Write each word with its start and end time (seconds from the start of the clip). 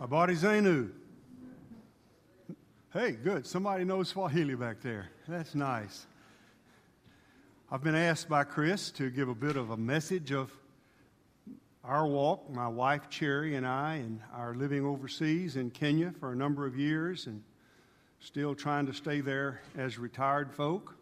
Habari 0.00 0.34
zenu. 0.34 0.90
Hey, 2.90 3.12
good. 3.12 3.46
Somebody 3.46 3.84
knows 3.84 4.08
Swahili 4.08 4.54
back 4.54 4.80
there. 4.80 5.10
That's 5.28 5.54
nice. 5.54 6.06
I've 7.70 7.84
been 7.84 7.94
asked 7.94 8.26
by 8.26 8.44
Chris 8.44 8.90
to 8.92 9.10
give 9.10 9.28
a 9.28 9.34
bit 9.34 9.56
of 9.56 9.68
a 9.68 9.76
message 9.76 10.32
of 10.32 10.50
our 11.84 12.06
walk, 12.06 12.48
my 12.48 12.66
wife 12.66 13.10
Cherry 13.10 13.56
and 13.56 13.66
I, 13.66 13.96
and 13.96 14.20
our 14.34 14.54
living 14.54 14.86
overseas 14.86 15.56
in 15.56 15.70
Kenya 15.70 16.14
for 16.18 16.32
a 16.32 16.36
number 16.36 16.66
of 16.66 16.78
years 16.78 17.26
and 17.26 17.42
still 18.20 18.54
trying 18.54 18.86
to 18.86 18.94
stay 18.94 19.20
there 19.20 19.60
as 19.76 19.98
retired 19.98 20.50
folk, 20.50 20.96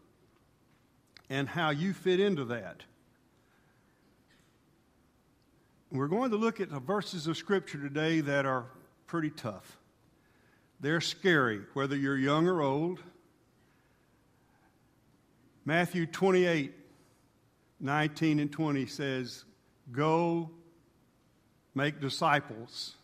and 1.31 1.49
how 1.49 1.71
you 1.71 1.93
fit 1.93 2.19
into 2.19 2.45
that. 2.47 2.83
We're 5.93 6.09
going 6.09 6.33
to 6.33 6.37
look 6.37 6.61
at 6.61 6.69
the 6.69 6.81
verses 6.81 7.29
of 7.29 7.37
Scripture 7.37 7.79
today 7.79 8.21
that 8.23 8.45
are 8.45 8.67
pretty 9.09 9.31
tough. 9.31 9.79
They're 10.81 11.01
scary, 11.01 11.63
whether 11.75 11.97
you're 11.97 12.17
young 12.17 12.47
or 12.47 12.63
old. 12.63 13.01
Matthew 15.65 16.07
28 16.07 16.75
19 17.81 18.41
and 18.41 18.51
20 18.51 18.87
says, 18.87 19.45
Go 19.91 20.51
make 21.75 22.01
disciples 22.01 22.95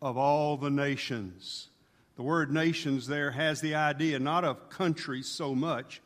of 0.00 0.16
all 0.16 0.56
the 0.56 0.70
nations. 0.70 1.68
The 2.16 2.22
word 2.22 2.50
nations 2.50 3.06
there 3.06 3.30
has 3.30 3.60
the 3.60 3.74
idea 3.74 4.18
not 4.18 4.44
of 4.44 4.70
countries 4.70 5.28
so 5.28 5.54
much 5.54 6.00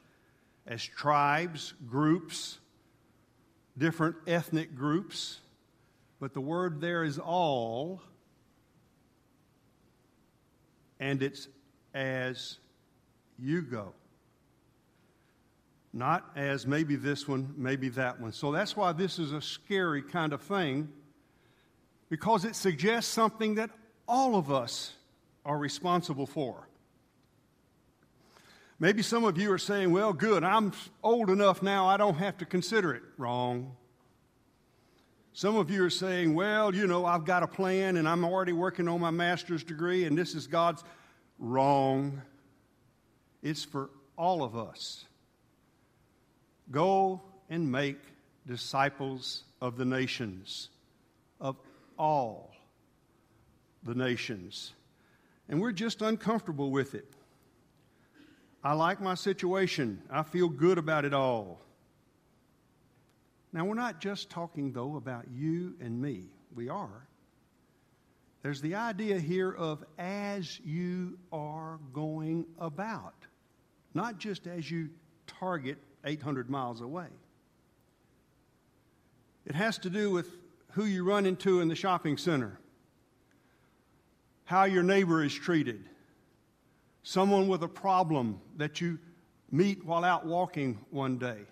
as 0.66 0.82
tribes, 0.84 1.74
groups, 1.88 2.58
different 3.76 4.16
ethnic 4.26 4.74
groups, 4.74 5.40
but 6.20 6.34
the 6.34 6.40
word 6.40 6.80
there 6.80 7.04
is 7.04 7.18
all, 7.18 8.00
and 11.04 11.22
it's 11.22 11.48
as 11.92 12.56
you 13.38 13.60
go. 13.60 13.92
Not 15.92 16.24
as 16.34 16.66
maybe 16.66 16.96
this 16.96 17.28
one, 17.28 17.52
maybe 17.58 17.90
that 17.90 18.18
one. 18.18 18.32
So 18.32 18.50
that's 18.50 18.74
why 18.74 18.92
this 18.92 19.18
is 19.18 19.32
a 19.32 19.42
scary 19.42 20.00
kind 20.00 20.32
of 20.32 20.40
thing, 20.40 20.88
because 22.08 22.46
it 22.46 22.56
suggests 22.56 23.12
something 23.12 23.56
that 23.56 23.68
all 24.08 24.34
of 24.34 24.50
us 24.50 24.94
are 25.44 25.58
responsible 25.58 26.26
for. 26.26 26.68
Maybe 28.80 29.02
some 29.02 29.24
of 29.24 29.36
you 29.36 29.52
are 29.52 29.58
saying, 29.58 29.92
well, 29.92 30.14
good, 30.14 30.42
I'm 30.42 30.72
old 31.02 31.28
enough 31.28 31.62
now, 31.62 31.86
I 31.86 31.98
don't 31.98 32.16
have 32.16 32.38
to 32.38 32.46
consider 32.46 32.94
it. 32.94 33.02
Wrong. 33.18 33.76
Some 35.36 35.56
of 35.56 35.68
you 35.68 35.84
are 35.84 35.90
saying, 35.90 36.32
well, 36.32 36.72
you 36.72 36.86
know, 36.86 37.04
I've 37.04 37.24
got 37.24 37.42
a 37.42 37.48
plan 37.48 37.96
and 37.96 38.08
I'm 38.08 38.24
already 38.24 38.52
working 38.52 38.86
on 38.86 39.00
my 39.00 39.10
master's 39.10 39.64
degree 39.64 40.04
and 40.04 40.16
this 40.16 40.34
is 40.34 40.46
God's. 40.46 40.84
Wrong. 41.40 42.22
It's 43.42 43.64
for 43.64 43.90
all 44.16 44.44
of 44.44 44.56
us. 44.56 45.04
Go 46.70 47.20
and 47.50 47.70
make 47.70 47.98
disciples 48.46 49.42
of 49.60 49.76
the 49.76 49.84
nations, 49.84 50.68
of 51.40 51.56
all 51.98 52.52
the 53.82 53.96
nations. 53.96 54.72
And 55.48 55.60
we're 55.60 55.72
just 55.72 56.00
uncomfortable 56.00 56.70
with 56.70 56.94
it. 56.94 57.12
I 58.62 58.74
like 58.74 59.00
my 59.00 59.14
situation. 59.14 60.00
I 60.08 60.22
feel 60.22 60.48
good 60.48 60.78
about 60.78 61.04
it 61.04 61.12
all. 61.12 61.60
Now, 63.54 63.64
we're 63.64 63.74
not 63.74 64.00
just 64.00 64.30
talking, 64.30 64.72
though, 64.72 64.96
about 64.96 65.26
you 65.32 65.76
and 65.80 66.02
me. 66.02 66.24
We 66.56 66.68
are. 66.68 67.06
There's 68.42 68.60
the 68.60 68.74
idea 68.74 69.20
here 69.20 69.52
of 69.52 69.84
as 69.96 70.58
you 70.64 71.16
are 71.32 71.78
going 71.92 72.46
about, 72.58 73.14
not 73.94 74.18
just 74.18 74.48
as 74.48 74.68
you 74.68 74.90
target 75.28 75.78
800 76.04 76.50
miles 76.50 76.80
away. 76.80 77.06
It 79.46 79.54
has 79.54 79.78
to 79.78 79.88
do 79.88 80.10
with 80.10 80.28
who 80.72 80.84
you 80.84 81.04
run 81.04 81.24
into 81.24 81.60
in 81.60 81.68
the 81.68 81.76
shopping 81.76 82.16
center, 82.16 82.58
how 84.46 84.64
your 84.64 84.82
neighbor 84.82 85.22
is 85.22 85.32
treated, 85.32 85.88
someone 87.04 87.46
with 87.46 87.62
a 87.62 87.68
problem 87.68 88.40
that 88.56 88.80
you 88.80 88.98
meet 89.52 89.84
while 89.84 90.04
out 90.04 90.26
walking 90.26 90.80
one 90.90 91.18
day. 91.18 91.42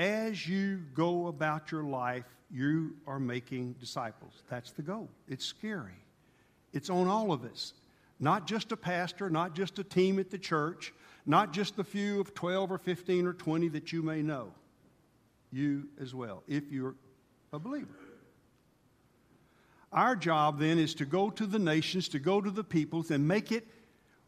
As 0.00 0.48
you 0.48 0.80
go 0.94 1.26
about 1.26 1.70
your 1.70 1.84
life, 1.84 2.24
you 2.50 2.96
are 3.06 3.20
making 3.20 3.74
disciples. 3.74 4.32
That's 4.48 4.70
the 4.72 4.80
goal. 4.80 5.10
It's 5.28 5.44
scary. 5.44 5.92
It's 6.72 6.88
on 6.88 7.06
all 7.06 7.32
of 7.32 7.44
us. 7.44 7.74
Not 8.18 8.46
just 8.46 8.72
a 8.72 8.78
pastor, 8.78 9.28
not 9.28 9.54
just 9.54 9.78
a 9.78 9.84
team 9.84 10.18
at 10.18 10.30
the 10.30 10.38
church, 10.38 10.94
not 11.26 11.52
just 11.52 11.76
the 11.76 11.84
few 11.84 12.18
of 12.18 12.32
12 12.32 12.72
or 12.72 12.78
15 12.78 13.26
or 13.26 13.34
20 13.34 13.68
that 13.68 13.92
you 13.92 14.02
may 14.02 14.22
know. 14.22 14.54
You 15.52 15.86
as 16.00 16.14
well, 16.14 16.44
if 16.48 16.72
you're 16.72 16.94
a 17.52 17.58
believer. 17.58 17.98
Our 19.92 20.16
job 20.16 20.58
then 20.58 20.78
is 20.78 20.94
to 20.94 21.04
go 21.04 21.28
to 21.28 21.44
the 21.44 21.58
nations, 21.58 22.08
to 22.08 22.18
go 22.18 22.40
to 22.40 22.50
the 22.50 22.64
peoples, 22.64 23.10
and 23.10 23.28
make 23.28 23.52
it 23.52 23.68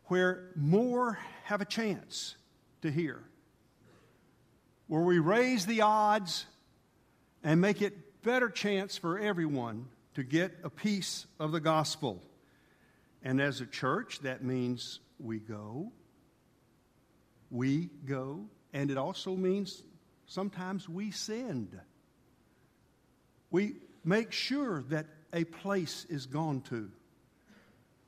where 0.09 0.51
more 0.55 1.19
have 1.45 1.63
a 1.63 1.67
chance 1.67 2.37
to 2.83 2.91
hear. 2.91 3.25
Where 4.87 5.03
we 5.03 5.19
raise 5.19 5.67
the 5.67 5.83
odds 5.83 6.47
and 7.43 7.61
make 7.61 7.83
it 7.83 8.23
better 8.23 8.51
chance 8.51 8.97
for 8.97 9.19
everyone 9.19 9.87
to 10.15 10.23
get 10.23 10.53
a 10.63 10.71
piece 10.71 11.27
of 11.41 11.53
the 11.53 11.61
gospel. 11.61 12.23
And 13.23 13.41
as 13.41 13.61
a 13.61 13.67
church, 13.67 14.21
that 14.21 14.45
means 14.45 15.01
we 15.19 15.39
go, 15.39 15.93
we 17.51 17.91
go, 18.05 18.45
and 18.73 18.91
it 18.91 18.99
also 18.99 19.37
means 19.37 19.83
sometimes 20.27 20.89
we 20.89 21.11
send. 21.11 21.79
We 23.51 23.77
make 24.05 24.33
sure 24.33 24.83
that 24.89 25.07
a 25.33 25.45
place 25.45 26.07
is 26.09 26.27
gone 26.27 26.63
to. 26.63 26.91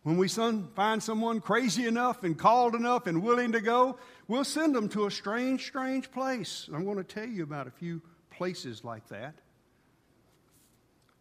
When 0.02 0.18
we 0.18 0.28
find 0.28 1.02
someone 1.02 1.40
crazy 1.40 1.86
enough 1.86 2.24
and 2.24 2.38
called 2.38 2.74
enough 2.74 3.06
and 3.06 3.22
willing 3.22 3.52
to 3.52 3.60
go, 3.60 3.98
we'll 4.28 4.44
send 4.44 4.74
them 4.74 4.88
to 4.90 5.06
a 5.06 5.10
strange, 5.10 5.64
strange 5.66 6.10
place. 6.10 6.68
I'm 6.72 6.84
going 6.84 6.96
to 6.96 7.04
tell 7.04 7.26
you 7.26 7.42
about 7.42 7.66
a 7.66 7.70
few 7.70 8.02
places 8.30 8.84
like 8.84 9.08
that. 9.08 9.34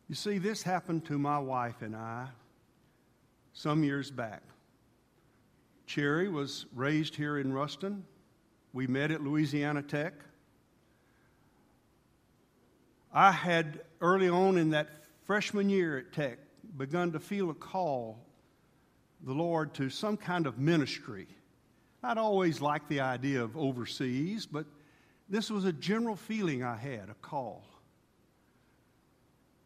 You 0.09 0.15
see, 0.15 0.37
this 0.37 0.63
happened 0.63 1.05
to 1.05 1.17
my 1.17 1.39
wife 1.39 1.81
and 1.81 1.95
I 1.95 2.27
some 3.53 3.83
years 3.83 4.11
back. 4.11 4.43
Cherry 5.85 6.29
was 6.29 6.65
raised 6.73 7.15
here 7.15 7.37
in 7.37 7.53
Ruston. 7.53 8.03
We 8.73 8.87
met 8.87 9.11
at 9.11 9.21
Louisiana 9.21 9.83
Tech. 9.83 10.13
I 13.13 13.31
had 13.31 13.81
early 14.01 14.29
on 14.29 14.57
in 14.57 14.71
that 14.71 14.89
freshman 15.25 15.69
year 15.69 15.99
at 15.99 16.13
Tech 16.13 16.39
begun 16.77 17.11
to 17.11 17.19
feel 17.19 17.49
a 17.51 17.53
call 17.53 18.19
the 19.21 19.33
Lord 19.33 19.73
to 19.75 19.89
some 19.89 20.17
kind 20.17 20.47
of 20.47 20.57
ministry. 20.57 21.27
I'd 22.03 22.17
always 22.17 22.59
liked 22.59 22.89
the 22.89 22.99
idea 22.99 23.43
of 23.43 23.55
overseas, 23.55 24.45
but 24.45 24.65
this 25.29 25.49
was 25.49 25.63
a 25.63 25.71
general 25.71 26.15
feeling 26.17 26.63
I 26.63 26.75
had, 26.75 27.09
a 27.09 27.15
call. 27.21 27.63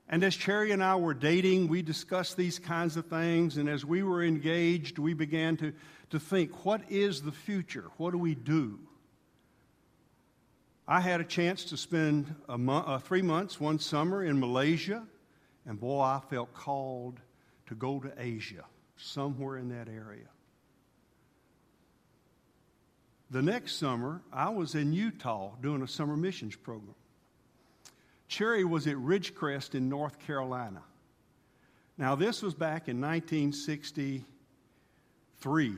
And 0.08 0.24
as 0.24 0.36
Cherry 0.36 0.72
and 0.72 0.84
I 0.84 0.96
were 0.96 1.14
dating, 1.14 1.68
we 1.68 1.82
discussed 1.82 2.38
these 2.38 2.60
kinds 2.60 2.96
of 2.96 3.08
things. 3.08 3.58
And 3.58 3.68
as 3.68 3.84
we 3.84 4.04
were 4.04 4.24
engaged, 4.24 5.00
we 5.00 5.14
began 5.14 5.58
to, 5.58 5.74
to 6.12 6.20
think 6.20 6.64
what 6.64 6.82
is 6.90 7.22
the 7.22 7.32
future? 7.32 7.86
What 7.98 8.12
do 8.12 8.18
we 8.18 8.36
do? 8.36 8.80
I 10.88 11.02
had 11.02 11.20
a 11.20 11.26
chance 11.26 11.66
to 11.66 11.78
spend 11.78 12.34
month, 12.48 12.88
uh, 12.88 13.00
three 13.00 13.22
months 13.22 13.60
one 13.60 13.80
summer 13.80 14.24
in 14.24 14.40
Malaysia. 14.40 15.04
And 15.66 15.78
boy, 15.78 16.00
I 16.00 16.22
felt 16.30 16.54
called 16.54 17.20
to 17.66 17.76
go 17.76 18.00
to 18.00 18.14
Asia 18.18 18.64
somewhere 18.96 19.58
in 19.58 19.68
that 19.70 19.90
area. 19.90 20.30
The 23.30 23.42
next 23.42 23.76
summer, 23.76 24.22
I 24.32 24.50
was 24.50 24.76
in 24.76 24.94
Utah 24.94 25.52
doing 25.62 25.82
a 25.82 25.88
summer 25.88 26.16
missions 26.16 26.56
program. 26.56 26.96
Cherry 28.30 28.64
was 28.64 28.88
at 28.88 28.96
Ridgecrest 28.96 29.76
in 29.76 29.90
North 29.90 30.20
Carolina. 30.20 30.82
Now, 31.98 32.16
this 32.16 32.42
was 32.42 32.54
back 32.54 32.88
in 32.88 33.02
1963. 33.02 35.76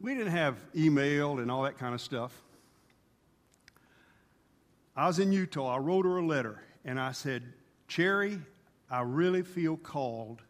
We 0.00 0.14
didn't 0.14 0.32
have 0.32 0.56
email 0.76 1.38
and 1.38 1.50
all 1.50 1.62
that 1.62 1.78
kind 1.78 1.94
of 1.94 2.00
stuff. 2.00 2.32
I 4.94 5.06
was 5.06 5.18
in 5.18 5.32
Utah. 5.32 5.74
I 5.74 5.78
wrote 5.78 6.04
her 6.04 6.18
a 6.18 6.26
letter 6.26 6.62
and 6.84 7.00
I 7.00 7.12
said, 7.12 7.42
Cherry, 7.88 8.38
I 8.90 9.00
really 9.00 9.42
feel 9.42 9.76
called 9.76 10.42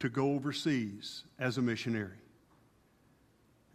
to 0.00 0.08
go 0.08 0.32
overseas 0.32 1.24
as 1.38 1.58
a 1.58 1.62
missionary. 1.62 2.16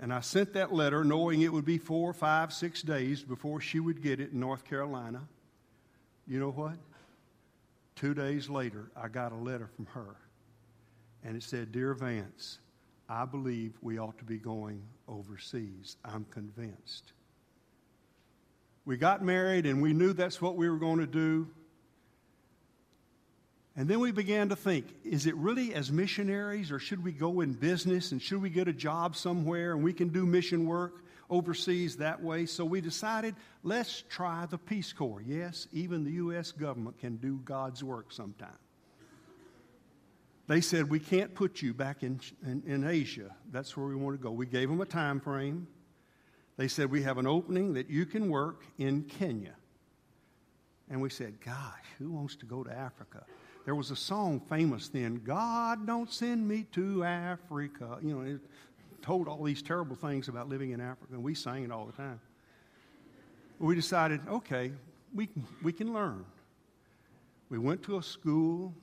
And 0.04 0.12
I 0.14 0.20
sent 0.20 0.52
that 0.56 0.74
letter 0.74 1.06
knowing 1.06 1.44
it 1.44 1.54
would 1.54 1.64
be 1.64 1.78
four, 1.78 2.12
five, 2.12 2.52
six 2.52 2.82
days 2.82 3.24
before 3.24 3.62
she 3.62 3.80
would 3.80 4.04
get 4.04 4.20
it 4.20 4.34
in 4.34 4.40
North 4.42 4.66
Carolina. 4.66 5.22
You 6.28 6.42
know 6.42 6.52
what? 6.52 6.74
Two 7.96 8.14
days 8.14 8.50
later, 8.50 8.92
I 8.98 9.08
got 9.08 9.32
a 9.32 9.38
letter 9.38 9.70
from 9.74 9.86
her, 9.86 10.18
and 11.24 11.38
it 11.38 11.44
said, 11.44 11.72
Dear 11.72 11.94
Vance, 11.94 12.60
I 13.08 13.24
believe 13.24 13.78
we 13.82 13.98
ought 13.98 14.18
to 14.18 14.26
be 14.26 14.38
going 14.38 14.84
overseas. 15.08 15.96
I'm 16.04 16.26
convinced. 16.26 17.14
We 18.84 18.98
got 18.98 19.24
married, 19.24 19.66
and 19.66 19.82
we 19.82 19.94
knew 19.94 20.12
that's 20.12 20.42
what 20.42 20.58
we 20.58 20.70
were 20.70 20.80
going 20.80 21.00
to 21.00 21.08
do. 21.08 21.48
And 23.76 23.88
then 23.88 24.00
we 24.00 24.12
began 24.12 24.50
to 24.50 24.56
think 24.56 24.86
is 25.04 25.26
it 25.26 25.36
really 25.36 25.74
as 25.74 25.92
missionaries, 25.92 26.72
or 26.72 26.80
should 26.80 27.04
we 27.04 27.12
go 27.12 27.42
in 27.42 27.54
business 27.54 28.12
and 28.12 28.22
should 28.22 28.42
we 28.42 28.50
get 28.50 28.68
a 28.68 28.74
job 28.74 29.16
somewhere 29.16 29.74
and 29.74 29.84
we 29.84 29.94
can 29.94 30.10
do 30.10 30.26
mission 30.26 30.68
work 30.68 31.04
overseas 31.30 31.98
that 31.98 32.22
way? 32.22 32.46
So 32.46 32.66
we 32.66 32.82
decided 32.82 33.36
let's 33.64 34.04
try 34.10 34.46
the 34.46 34.60
Peace 34.60 34.94
Corps. 34.94 35.24
Yes, 35.26 35.68
even 35.74 36.04
the 36.04 36.12
U.S. 36.12 36.52
government 36.52 37.00
can 37.00 37.18
do 37.18 37.40
God's 37.44 37.84
work 37.84 38.12
sometime. 38.12 38.58
They 40.48 40.62
said, 40.62 40.90
We 40.90 41.00
can't 41.00 41.34
put 41.34 41.62
you 41.62 41.74
back 41.74 42.04
in, 42.04 42.20
in, 42.46 42.64
in 42.68 42.88
Asia. 42.88 43.36
That's 43.52 43.76
where 43.76 43.88
we 43.88 43.96
want 43.96 44.18
to 44.18 44.22
go. 44.22 44.32
We 44.32 44.46
gave 44.46 44.70
them 44.70 44.82
a 44.82 44.86
time 44.86 45.20
frame. 45.20 45.68
They 46.58 46.68
said, 46.68 46.92
We 46.92 47.02
have 47.04 47.18
an 47.18 47.26
opening 47.26 47.74
that 47.74 47.90
you 47.90 48.06
can 48.06 48.30
work 48.30 48.64
in 48.78 49.04
Kenya. 49.04 49.56
And 50.90 51.02
we 51.02 51.10
said, 51.10 51.40
Gosh, 51.44 51.86
who 51.98 52.12
wants 52.12 52.36
to 52.38 52.46
go 52.46 52.64
to 52.64 52.72
Africa? 52.72 53.26
There 53.66 53.76
was 53.76 53.92
a 53.92 53.96
song 53.96 54.42
famous 54.50 54.90
then, 54.90 55.22
God 55.24 55.88
don't 55.88 56.12
send 56.12 56.48
me 56.48 56.66
to 56.74 57.04
Africa. 57.04 57.98
You 58.02 58.16
know, 58.16 58.22
it 58.22 58.42
told 59.02 59.28
all 59.28 59.44
these 59.44 59.62
terrible 59.62 59.96
things 59.96 60.28
about 60.28 60.50
living 60.50 60.72
in 60.72 60.82
Africa, 60.82 61.14
and 61.14 61.24
we 61.24 61.34
sang 61.34 61.64
it 61.64 61.72
all 61.72 61.86
the 61.86 61.94
time. 61.94 62.20
We 63.60 63.76
decided, 63.76 64.22
okay, 64.28 64.72
we, 65.14 65.30
we 65.62 65.72
can 65.72 65.94
learn. 65.94 66.26
We 67.50 67.58
went 67.58 67.84
to 67.84 67.98
a 67.98 68.04
school. 68.04 68.74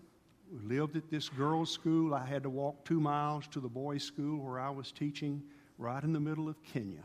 We 0.51 0.77
lived 0.77 0.97
at 0.97 1.11
this 1.11 1.29
girls' 1.29 1.71
school. 1.71 2.15
I 2.15 2.25
had 2.25 2.43
to 2.45 2.51
walk 2.51 2.85
two 2.85 3.01
miles 3.01 3.47
to 3.49 3.61
the 3.61 3.69
boys' 3.69 4.05
school 4.05 4.39
where 4.39 4.59
I 4.59 4.71
was 4.71 4.93
teaching 4.93 5.43
right 5.77 6.03
in 6.03 6.13
the 6.13 6.21
middle 6.21 6.49
of 6.49 6.63
Kenya. 6.63 7.05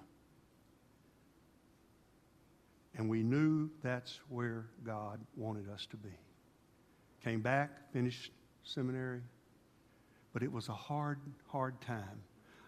And 2.98 3.10
we 3.10 3.24
knew 3.24 3.69
that's 3.83 4.19
where 4.30 4.68
God 4.86 5.19
wanted 5.36 5.69
us 5.69 5.86
to 5.88 5.98
be. 5.98 6.13
Came 7.25 7.42
back, 7.42 7.92
finished 7.92 8.30
seminary, 8.63 9.22
but 10.31 10.44
it 10.44 10.51
was 10.51 10.69
a 10.69 10.74
hard, 10.74 11.18
hard 11.48 11.81
time. 11.81 12.22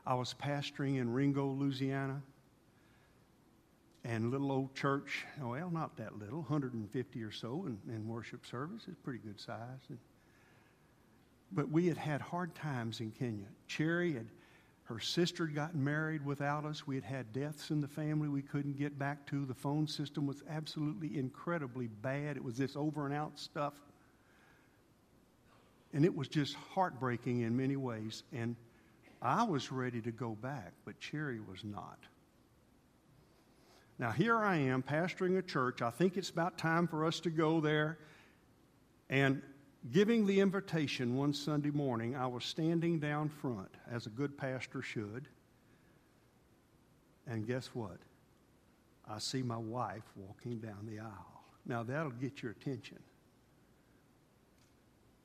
I 0.04 0.16
was 0.16 0.34
pastoring 0.34 1.00
in 1.00 1.14
Ringo, 1.14 1.46
Louisiana, 1.46 2.24
and 4.04 4.32
little 4.32 4.52
old 4.52 4.74
church, 4.74 5.26
well, 5.40 5.70
not 5.70 5.96
that 5.98 6.18
little, 6.18 6.40
150 6.40 7.22
or 7.22 7.32
so 7.32 7.68
in, 7.68 7.78
in 7.94 8.08
worship 8.08 8.48
service. 8.48 8.86
It's 8.88 8.98
pretty 9.04 9.20
good 9.20 9.40
size. 9.40 9.60
And, 9.90 10.00
but 11.52 11.70
we 11.70 11.86
had 11.86 11.98
had 11.98 12.20
hard 12.20 12.56
times 12.56 13.00
in 13.00 13.12
Kenya. 13.12 13.46
Cherry 13.68 14.14
had, 14.14 14.26
her 14.86 15.00
sister 15.00 15.46
had 15.46 15.54
gotten 15.54 15.84
married 15.84 16.26
without 16.26 16.66
us. 16.66 16.88
We 16.88 16.96
had 16.96 17.04
had 17.04 17.32
deaths 17.32 17.70
in 17.70 17.80
the 17.80 17.88
family 17.88 18.28
we 18.28 18.42
couldn't 18.42 18.80
get 18.80 18.98
back 18.98 19.28
to. 19.28 19.46
The 19.46 19.54
phone 19.54 19.86
system 19.86 20.26
was 20.26 20.42
absolutely 20.50 21.16
incredibly 21.16 21.90
bad. 22.02 22.38
It 22.38 22.44
was 22.44 22.58
this 22.58 22.76
over 22.76 23.06
and 23.06 23.14
out 23.14 23.38
stuff. 23.38 23.76
And 25.98 26.06
it 26.06 26.16
was 26.16 26.28
just 26.28 26.54
heartbreaking 26.54 27.40
in 27.42 27.58
many 27.58 27.76
ways. 27.76 28.22
And 28.32 28.56
I 29.20 29.44
was 29.44 29.72
ready 29.72 30.00
to 30.02 30.12
go 30.12 30.38
back, 30.40 30.74
but 30.86 31.00
Cherry 31.00 31.40
was 31.40 31.64
not. 31.64 31.98
Now, 33.98 34.12
here 34.12 34.38
I 34.38 34.58
am 34.58 34.84
pastoring 34.84 35.40
a 35.40 35.42
church. 35.42 35.82
I 35.82 35.90
think 35.90 36.16
it's 36.16 36.30
about 36.30 36.60
time 36.60 36.88
for 36.88 37.04
us 37.04 37.20
to 37.22 37.32
go 37.32 37.60
there. 37.60 37.98
And 39.10 39.42
giving 39.92 40.28
the 40.28 40.40
invitation 40.40 41.16
one 41.16 41.34
Sunday 41.34 41.72
morning, 41.72 42.16
I 42.16 42.28
was 42.28 42.46
standing 42.46 43.00
down 43.00 43.28
front, 43.28 43.74
as 43.92 44.06
a 44.06 44.12
good 44.12 44.38
pastor 44.38 44.84
should. 44.84 45.28
And 47.26 47.48
guess 47.48 47.72
what? 47.74 47.98
I 49.10 49.18
see 49.18 49.42
my 49.42 49.58
wife 49.58 50.04
walking 50.16 50.60
down 50.60 50.86
the 50.86 51.00
aisle. 51.00 51.44
Now, 51.66 51.82
that'll 51.82 52.12
get 52.12 52.44
your 52.44 52.52
attention. 52.52 53.00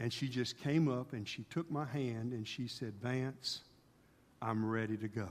And 0.03 0.13
she 0.13 0.27
just 0.27 0.59
came 0.59 0.89
up 0.89 1.13
and 1.13 1.29
she 1.29 1.45
took 1.45 1.71
my 1.71 1.85
hand 1.85 2.33
and 2.33 2.47
she 2.47 2.67
said, 2.67 2.93
Vance, 3.01 3.61
I'm 4.43 4.69
ready 4.69 4.97
to 4.97 5.07
go. 5.07 5.29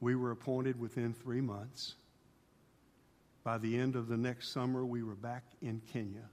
We 0.00 0.16
were 0.16 0.30
appointed 0.30 0.80
within 0.80 1.12
three 1.12 1.42
months. 1.42 1.96
By 3.44 3.58
the 3.58 3.76
end 3.76 3.94
of 3.94 4.08
the 4.08 4.16
next 4.16 4.52
summer, 4.54 4.86
we 4.86 5.02
were 5.02 5.16
back 5.16 5.44
in 5.60 5.82
Kenya. 5.92 6.24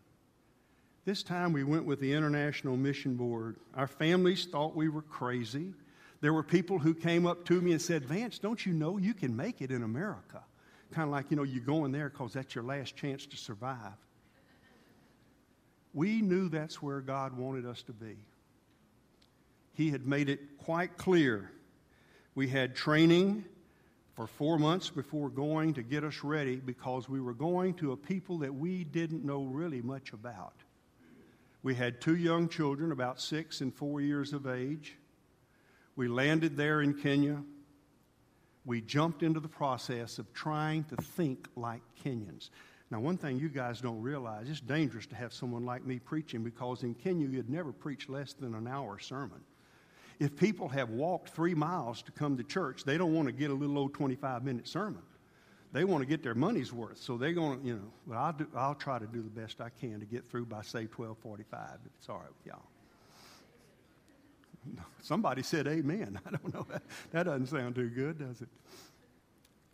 This 1.03 1.23
time 1.23 1.51
we 1.51 1.65
went 1.65 1.83
with 1.83 1.99
the 1.99 2.13
International 2.13 2.77
Mission 2.77 3.15
Board. 3.15 3.57
Our 3.75 3.87
families 3.87 4.45
thought 4.45 4.77
we 4.77 4.87
were 4.87 5.01
crazy. 5.01 5.73
There 6.21 6.31
were 6.31 6.41
people 6.41 6.79
who 6.79 6.93
came 6.93 7.27
up 7.27 7.43
to 7.47 7.59
me 7.59 7.73
and 7.73 7.81
said, 7.81 8.05
Vance, 8.05 8.39
don't 8.39 8.65
you 8.65 8.71
know 8.71 8.97
you 8.97 9.13
can 9.13 9.35
make 9.35 9.61
it 9.61 9.71
in 9.71 9.83
America? 9.83 10.41
Kind 10.93 11.09
of 11.09 11.11
like, 11.11 11.31
you 11.31 11.35
know, 11.35 11.43
you're 11.43 11.65
going 11.65 11.91
there 11.91 12.07
because 12.07 12.31
that's 12.31 12.55
your 12.55 12.63
last 12.63 12.95
chance 12.95 13.25
to 13.25 13.35
survive. 13.35 13.91
We 15.95 16.21
knew 16.21 16.49
that's 16.49 16.81
where 16.81 16.99
God 16.99 17.37
wanted 17.37 17.65
us 17.65 17.81
to 17.83 17.93
be. 17.93 18.17
He 19.73 19.89
had 19.89 20.05
made 20.05 20.29
it 20.29 20.57
quite 20.57 20.97
clear. 20.97 21.49
We 22.35 22.49
had 22.49 22.75
training 22.75 23.45
for 24.13 24.27
four 24.27 24.59
months 24.59 24.89
before 24.89 25.29
going 25.29 25.73
to 25.75 25.83
get 25.83 26.03
us 26.03 26.21
ready 26.21 26.57
because 26.57 27.07
we 27.07 27.21
were 27.21 27.33
going 27.33 27.75
to 27.75 27.93
a 27.93 27.97
people 27.97 28.39
that 28.39 28.53
we 28.53 28.83
didn't 28.83 29.23
know 29.23 29.43
really 29.43 29.81
much 29.81 30.11
about. 30.11 30.53
We 31.63 31.75
had 31.75 32.01
two 32.01 32.17
young 32.17 32.49
children, 32.49 32.91
about 32.91 33.19
six 33.21 33.61
and 33.61 33.73
four 33.73 34.01
years 34.01 34.33
of 34.33 34.47
age. 34.47 34.97
We 35.95 36.09
landed 36.09 36.57
there 36.57 36.81
in 36.81 36.93
Kenya. 36.93 37.41
We 38.65 38.81
jumped 38.81 39.23
into 39.23 39.39
the 39.39 39.47
process 39.47 40.19
of 40.19 40.33
trying 40.33 40.83
to 40.85 40.97
think 40.97 41.47
like 41.55 41.81
Kenyans. 42.03 42.49
Now, 42.91 42.99
one 42.99 43.17
thing 43.17 43.39
you 43.39 43.49
guys 43.49 43.81
don't 43.81 44.01
realize, 44.01 44.47
it's 44.47 44.59
dangerous 44.59 45.07
to 45.07 45.15
have 45.15 45.33
someone 45.33 45.65
like 45.65 45.85
me 45.85 45.97
preaching 45.97 46.43
because 46.43 46.83
in 46.83 46.93
Kenya 46.93 47.27
you'd 47.27 47.49
never 47.49 47.71
preach 47.71 48.09
less 48.09 48.33
than 48.33 48.53
an 48.53 48.67
hour 48.67 48.99
sermon. 48.99 49.41
If 50.19 50.35
people 50.35 50.69
have 50.69 50.91
walked 50.91 51.29
three 51.29 51.55
miles 51.55 52.01
to 52.03 52.11
come 52.11 52.37
to 52.37 52.43
church, 52.43 52.83
they 52.83 52.97
don't 52.97 53.13
want 53.13 53.27
to 53.27 53.31
get 53.31 53.49
a 53.49 53.53
little 53.53 53.77
old 53.77 53.93
25 53.93 54.43
minute 54.43 54.67
sermon. 54.67 55.01
They 55.73 55.83
want 55.83 56.03
to 56.03 56.05
get 56.05 56.23
their 56.23 56.35
money's 56.35 56.71
worth. 56.71 56.99
So 56.99 57.17
they're 57.17 57.33
going 57.33 57.59
to, 57.59 57.67
you 57.67 57.73
know, 57.73 57.91
but 58.07 58.15
I'll, 58.15 58.31
do, 58.31 58.47
I'll 58.55 58.75
try 58.75 58.97
to 58.97 59.07
do 59.07 59.21
the 59.21 59.29
best 59.29 59.59
I 59.59 59.69
can 59.69 59.99
to 59.99 60.05
get 60.05 60.29
through 60.29 60.45
by, 60.45 60.61
say, 60.61 60.85
1245, 60.85 61.79
if 61.85 61.91
it's 61.97 62.07
all 62.07 62.19
right 62.19 62.29
with 62.29 62.45
y'all. 62.45 62.61
Somebody 65.01 65.43
said 65.43 65.67
amen. 65.67 66.17
I 66.25 66.29
don't 66.29 66.53
know. 66.53 66.65
That 67.11 67.23
doesn't 67.23 67.47
sound 67.47 67.75
too 67.75 67.89
good, 67.89 68.19
does 68.19 68.41
it? 68.41 68.47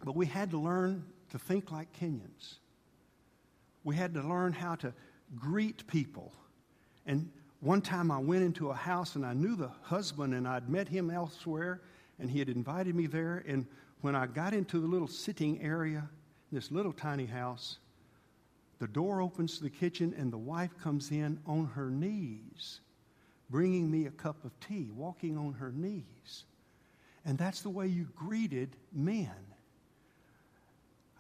But 0.04 0.16
we 0.16 0.26
had 0.26 0.50
to 0.52 0.58
learn 0.58 1.04
to 1.30 1.38
think 1.38 1.72
like 1.72 1.94
Kenyans. 1.94 2.56
We 3.84 3.96
had 3.96 4.14
to 4.14 4.22
learn 4.22 4.54
how 4.54 4.76
to 4.76 4.94
greet 5.36 5.86
people. 5.88 6.34
And 7.06 7.30
one 7.62 7.82
time 7.82 8.12
I 8.12 8.20
went 8.20 8.44
into 8.44 8.70
a 8.70 8.76
house 8.76 9.16
and 9.16 9.26
I 9.26 9.34
knew 9.34 9.56
the 9.56 9.72
husband 9.82 10.34
and 10.34 10.48
I'd 10.48 10.70
met 10.70 10.88
him 10.88 11.10
elsewhere 11.10 11.82
and 12.20 12.30
he 12.30 12.40
had 12.40 12.50
invited 12.50 12.96
me 12.96 13.08
there. 13.08 13.44
And 13.48 13.66
when 14.02 14.16
I 14.16 14.28
got 14.28 14.54
into 14.54 14.80
the 14.80 14.88
little 14.88 15.08
sitting 15.08 15.62
area, 15.62 16.10
this 16.52 16.72
little 16.72 16.94
tiny 16.94 17.26
house, 17.26 17.78
the 18.80 18.88
door 18.88 19.22
opens 19.22 19.58
to 19.58 19.64
the 19.64 19.70
kitchen 19.70 20.14
and 20.18 20.34
the 20.34 20.38
wife 20.38 20.72
comes 20.82 21.12
in 21.12 21.40
on 21.46 21.68
her 21.68 21.90
knees, 21.90 22.82
bringing 23.50 23.90
me 23.92 24.08
a 24.08 24.12
cup 24.12 24.44
of 24.44 24.60
tea, 24.60 24.90
walking 24.96 25.38
on 25.38 25.54
her 25.54 25.72
knees. 25.72 26.46
And 27.26 27.38
that's 27.38 27.62
the 27.62 27.70
way 27.70 27.88
you 27.88 28.08
greeted 28.16 28.76
men. 28.92 29.51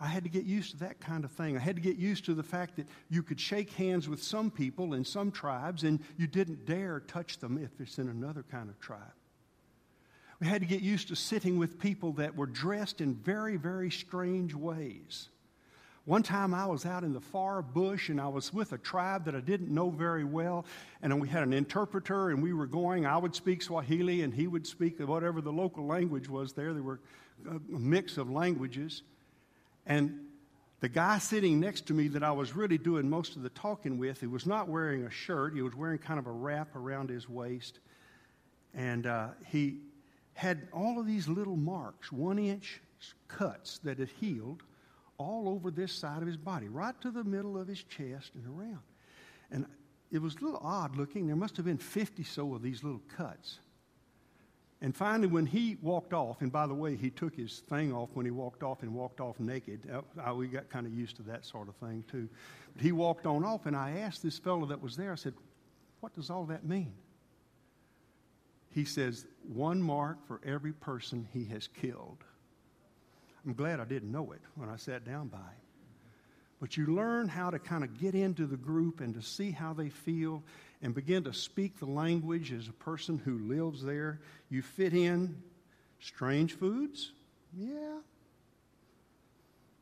I 0.02 0.08
had 0.08 0.24
to 0.24 0.30
get 0.32 0.46
used 0.46 0.72
to 0.72 0.78
that 0.78 1.00
kind 1.00 1.24
of 1.24 1.32
thing. 1.32 1.56
I 1.56 1.60
had 1.60 1.76
to 1.76 1.82
get 1.82 1.98
used 1.98 2.26
to 2.26 2.34
the 2.34 2.42
fact 2.42 2.76
that 2.78 2.88
you 3.12 3.22
could 3.22 3.40
shake 3.40 3.72
hands 3.74 4.10
with 4.10 4.22
some 4.22 4.50
people 4.50 4.96
in 4.96 5.06
some 5.06 5.32
tribes 5.32 5.84
and 5.84 6.00
you 6.18 6.26
didn't 6.26 6.66
dare 6.66 7.02
touch 7.02 7.38
them 7.38 7.60
if 7.64 7.70
it's 7.80 8.00
in 8.00 8.10
another 8.10 8.44
kind 8.50 8.68
of 8.68 8.80
tribe. 8.80 9.14
We 10.40 10.48
had 10.48 10.62
to 10.62 10.68
get 10.68 10.82
used 10.82 11.10
to 11.10 11.16
sitting 11.16 11.60
with 11.60 11.78
people 11.80 12.14
that 12.14 12.36
were 12.36 12.48
dressed 12.48 13.00
in 13.00 13.14
very, 13.14 13.58
very 13.58 13.92
strange 13.92 14.56
ways. 14.56 15.30
One 16.06 16.24
time 16.24 16.56
I 16.56 16.66
was 16.66 16.84
out 16.84 17.04
in 17.04 17.14
the 17.14 17.22
far 17.22 17.62
bush 17.62 18.10
and 18.10 18.20
I 18.20 18.28
was 18.28 18.52
with 18.52 18.74
a 18.74 18.80
tribe 18.80 19.26
that 19.26 19.36
I 19.36 19.40
didn't 19.40 19.70
know 19.70 19.92
very 19.92 20.24
well, 20.24 20.66
and 21.04 21.22
we 21.22 21.30
had 21.30 21.44
an 21.44 21.54
interpreter 21.54 22.32
and 22.32 22.42
we 22.42 22.54
were 22.54 22.66
going. 22.66 23.06
I 23.06 23.18
would 23.18 23.36
speak 23.36 23.62
Swahili 23.62 24.24
and 24.24 24.34
he 24.34 24.48
would 24.48 24.66
speak 24.66 25.00
whatever 25.00 25.42
the 25.42 25.54
local 25.54 25.86
language 25.86 26.28
was 26.28 26.54
there. 26.54 26.74
There 26.74 26.82
were 26.82 27.02
a 27.48 27.60
mix 27.70 28.18
of 28.18 28.32
languages. 28.32 29.04
And 29.92 30.28
the 30.80 30.88
guy 30.88 31.18
sitting 31.18 31.60
next 31.60 31.86
to 31.88 31.94
me 31.94 32.08
that 32.08 32.24
I 32.24 32.32
was 32.32 32.56
really 32.56 32.78
doing 32.78 33.10
most 33.10 33.36
of 33.36 33.44
the 33.44 33.50
talking 33.50 33.98
with, 33.98 34.22
he 34.22 34.26
was 34.26 34.46
not 34.46 34.70
wearing 34.70 35.04
a 35.04 35.12
shirt. 35.12 35.54
He 35.54 35.62
was 35.62 35.76
wearing 35.76 35.98
kind 35.98 36.18
of 36.18 36.28
a 36.28 36.32
wrap 36.32 36.78
around 36.78 37.10
his 37.10 37.28
waist. 37.28 37.80
And 38.74 39.06
uh, 39.06 39.32
he 39.46 39.80
had 40.34 40.70
all 40.72 40.98
of 40.98 41.06
these 41.06 41.28
little 41.28 41.58
marks, 41.58 42.10
one 42.10 42.40
inch 42.40 42.80
cuts 43.28 43.80
that 43.80 44.00
had 44.00 44.08
healed 44.08 44.64
all 45.18 45.50
over 45.50 45.70
this 45.72 45.92
side 45.92 46.22
of 46.22 46.28
his 46.28 46.38
body, 46.38 46.70
right 46.70 46.96
to 47.02 47.12
the 47.12 47.26
middle 47.26 47.60
of 47.60 47.68
his 47.68 47.84
chest 47.84 48.32
and 48.34 48.48
around. 48.48 48.80
And 49.52 49.66
it 50.10 50.22
was 50.22 50.38
a 50.38 50.40
little 50.40 50.62
odd 50.64 50.96
looking. 50.96 51.28
There 51.28 51.36
must 51.36 51.58
have 51.58 51.66
been 51.66 51.78
50 51.78 52.24
so 52.24 52.56
of 52.56 52.62
these 52.62 52.82
little 52.82 53.02
cuts. 53.18 53.60
And 54.84 54.96
finally, 54.96 55.28
when 55.28 55.46
he 55.46 55.78
walked 55.82 56.12
off, 56.12 56.42
and 56.42 56.52
by 56.52 56.66
the 56.66 56.74
way, 56.74 56.96
he 56.96 57.12
took 57.12 57.36
his 57.36 57.60
thing 57.70 57.94
off 57.94 58.10
when 58.16 58.26
he 58.26 58.32
walked 58.32 58.64
off 58.64 58.82
and 58.82 58.92
walked 58.94 59.22
off 59.22 59.40
naked. 59.40 59.88
Uh, 59.92 60.34
we 60.34 60.48
got 60.48 60.70
kind 60.70 60.88
of 60.88 60.94
used 60.94 61.16
to 61.18 61.22
that 61.24 61.46
sort 61.46 61.70
of 61.70 61.76
thing 61.76 62.04
too. 62.10 62.28
But 62.74 62.82
he 62.82 62.92
walked 62.92 63.28
on 63.28 63.46
off, 63.46 63.68
and 63.68 63.76
I 63.76 64.00
asked 64.00 64.24
this 64.24 64.40
fellow 64.40 64.66
that 64.66 64.82
was 64.82 64.98
there, 64.98 65.12
I 65.12 65.16
said, 65.16 65.36
What 66.00 66.16
does 66.16 66.32
all 66.32 66.46
that 66.46 66.66
mean? 66.66 66.94
He 68.70 68.84
says, 68.84 69.28
One 69.54 69.82
mark 69.82 70.26
for 70.26 70.42
every 70.44 70.74
person 70.74 71.28
he 71.32 71.46
has 71.46 71.68
killed. 71.68 72.24
I'm 73.46 73.54
glad 73.54 73.80
I 73.80 73.86
didn't 73.86 74.12
know 74.12 74.32
it 74.32 74.42
when 74.56 74.68
I 74.68 74.78
sat 74.78 75.06
down 75.06 75.28
by 75.28 75.38
him. 75.38 75.46
But 76.62 76.78
you 76.78 76.86
learn 76.86 77.28
how 77.28 77.50
to 77.50 77.58
kind 77.58 77.84
of 77.84 78.00
get 78.00 78.14
into 78.14 78.46
the 78.46 78.56
group 78.56 79.02
and 79.02 79.16
to 79.16 79.22
see 79.24 79.50
how 79.50 79.74
they 79.74 79.90
feel 79.90 80.44
and 80.84 80.94
begin 80.94 81.24
to 81.24 81.34
speak 81.34 81.80
the 81.80 81.88
language 81.88 82.54
as 82.54 82.68
a 82.68 82.74
person 82.74 83.18
who 83.18 83.40
lives 83.40 83.84
there. 83.84 84.22
You 84.50 84.62
fit 84.62 84.94
in 84.94 85.42
strange 86.00 86.54
foods? 86.54 87.14
Yeah. 87.58 87.98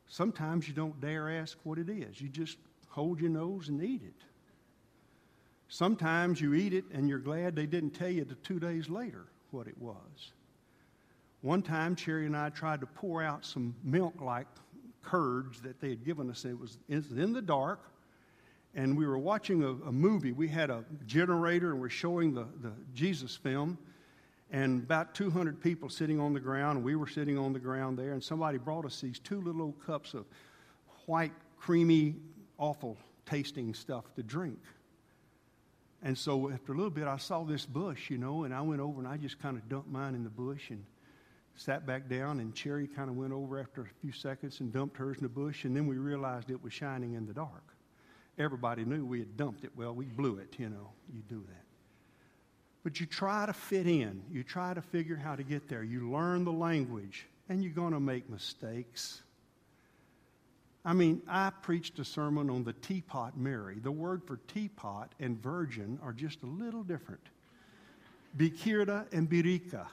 Sometimes 0.08 0.70
you 0.70 0.74
don't 0.74 1.00
dare 1.02 1.30
ask 1.30 1.58
what 1.64 1.78
it 1.78 1.90
is. 1.90 2.20
You 2.22 2.30
just 2.30 2.58
hold 2.88 3.20
your 3.20 3.30
nose 3.30 3.68
and 3.68 3.84
eat 3.84 4.02
it. 4.02 4.24
Sometimes 5.68 6.40
you 6.40 6.54
eat 6.54 6.74
it 6.74 6.86
and 6.94 7.10
you're 7.10 7.20
glad 7.20 7.58
they 7.58 7.66
didn't 7.66 7.92
tell 7.92 8.10
you 8.10 8.24
the 8.24 8.36
two 8.36 8.60
days 8.60 8.90
later 8.90 9.26
what 9.52 9.68
it 9.68 9.78
was. 9.78 10.32
One 11.42 11.62
time, 11.62 11.96
Cherry 11.96 12.26
and 12.26 12.36
I 12.36 12.50
tried 12.50 12.80
to 12.82 12.86
pour 12.86 13.22
out 13.22 13.46
some 13.46 13.76
milk 13.84 14.22
like 14.22 14.48
curds 15.04 15.62
that 15.62 15.80
they 15.80 15.90
had 15.90 16.04
given 16.04 16.30
us. 16.30 16.46
It 16.46 16.60
was 16.60 16.78
in 16.90 17.34
the 17.34 17.42
dark 17.42 17.80
and 18.76 18.98
we 18.98 19.06
were 19.06 19.18
watching 19.18 19.64
a, 19.64 19.70
a, 19.88 19.92
movie. 19.92 20.32
We 20.32 20.48
had 20.48 20.70
a 20.70 20.84
generator 21.06 21.72
and 21.72 21.82
we're 21.82 21.90
showing 21.90 22.34
the, 22.34 22.46
the 22.62 22.72
Jesus 22.94 23.36
film, 23.36 23.78
and 24.52 24.84
about 24.84 25.14
200 25.16 25.62
people 25.62 25.90
sitting 25.90 26.20
on 26.20 26.34
the 26.34 26.40
ground, 26.40 26.84
we 26.84 26.96
were 26.96 27.08
sitting 27.08 27.38
on 27.38 27.54
the 27.54 27.60
ground 27.60 27.98
there, 27.98 28.14
and 28.14 28.24
somebody 28.24 28.58
brought 28.58 28.86
us 28.86 29.02
these 29.02 29.20
two 29.20 29.42
little 29.42 29.62
old 29.62 29.86
cups 29.86 30.14
of 30.14 30.26
white, 31.06 31.34
creamy, 31.58 32.16
awful 32.58 32.98
tasting 33.26 33.74
stuff 33.74 34.06
to 34.16 34.24
drink. 34.24 34.60
And 36.02 36.18
so 36.18 36.50
after 36.50 36.72
a 36.72 36.76
little 36.76 36.90
bit, 36.90 37.08
I 37.08 37.18
saw 37.18 37.44
this 37.44 37.66
bush, 37.66 38.10
you 38.10 38.18
know, 38.18 38.44
and 38.44 38.54
I 38.54 38.62
went 38.62 38.82
over 38.82 39.00
and 39.00 39.08
I 39.08 39.18
just 39.18 39.40
kind 39.40 39.58
of 39.58 39.68
dumped 39.68 39.90
mine 39.90 40.16
in 40.16 40.24
the 40.24 40.30
bush 40.30 40.70
and 40.70 40.84
sat 41.60 41.86
back 41.86 42.08
down, 42.10 42.40
and 42.40 42.54
Cherry 42.56 42.88
kind 42.88 43.10
of 43.10 43.16
went 43.16 43.34
over 43.34 43.60
after 43.60 43.82
a 43.82 44.02
few 44.02 44.12
seconds 44.12 44.60
and 44.60 44.72
dumped 44.72 44.98
hers 44.98 45.18
in 45.18 45.24
the 45.24 45.30
bush, 45.30 45.66
and 45.66 45.76
then 45.76 45.88
we 45.88 45.98
realized 45.98 46.50
it 46.50 46.64
was 46.64 46.74
shining 46.74 47.14
in 47.14 47.26
the 47.26 47.34
dark 47.34 47.76
everybody 48.40 48.86
knew 48.86 49.06
we 49.06 49.20
had 49.20 49.38
dumped 49.38 49.64
it. 49.64 49.72
Well, 49.76 49.94
we 49.94 50.06
blew 50.06 50.38
it, 50.38 50.56
you 50.58 50.70
know. 50.70 50.90
You 51.14 51.22
do 51.28 51.44
that. 51.48 51.66
But 52.84 53.00
you 53.00 53.06
try 53.06 53.46
to 53.46 53.54
fit 53.54 53.86
in. 53.86 54.24
You 54.32 54.44
try 54.44 54.74
to 54.74 54.82
figure 54.82 55.18
how 55.18 55.36
to 55.36 55.44
get 55.44 55.68
there. 55.68 55.84
You 55.84 56.10
learn 56.10 56.46
the 56.46 56.52
language, 56.52 57.28
and 57.50 57.62
you're 57.62 57.74
going 57.74 57.94
to 57.94 58.00
make 58.00 58.30
mistakes. 58.30 59.22
I 60.86 60.94
mean, 60.94 61.22
I 61.28 61.52
preached 61.62 62.00
a 62.00 62.06
sermon 62.06 62.50
on 62.50 62.64
the 62.64 62.74
teapot 62.74 63.38
Mary. 63.38 63.80
The 63.80 63.92
word 63.92 64.24
for 64.26 64.38
teapot 64.48 65.14
and 65.20 65.42
virgin 65.44 66.00
are 66.02 66.14
just 66.14 66.42
a 66.42 66.46
little 66.46 66.84
different. 66.84 67.22
Bikira 68.38 69.12
and 69.12 69.30
Birika. 69.30 69.88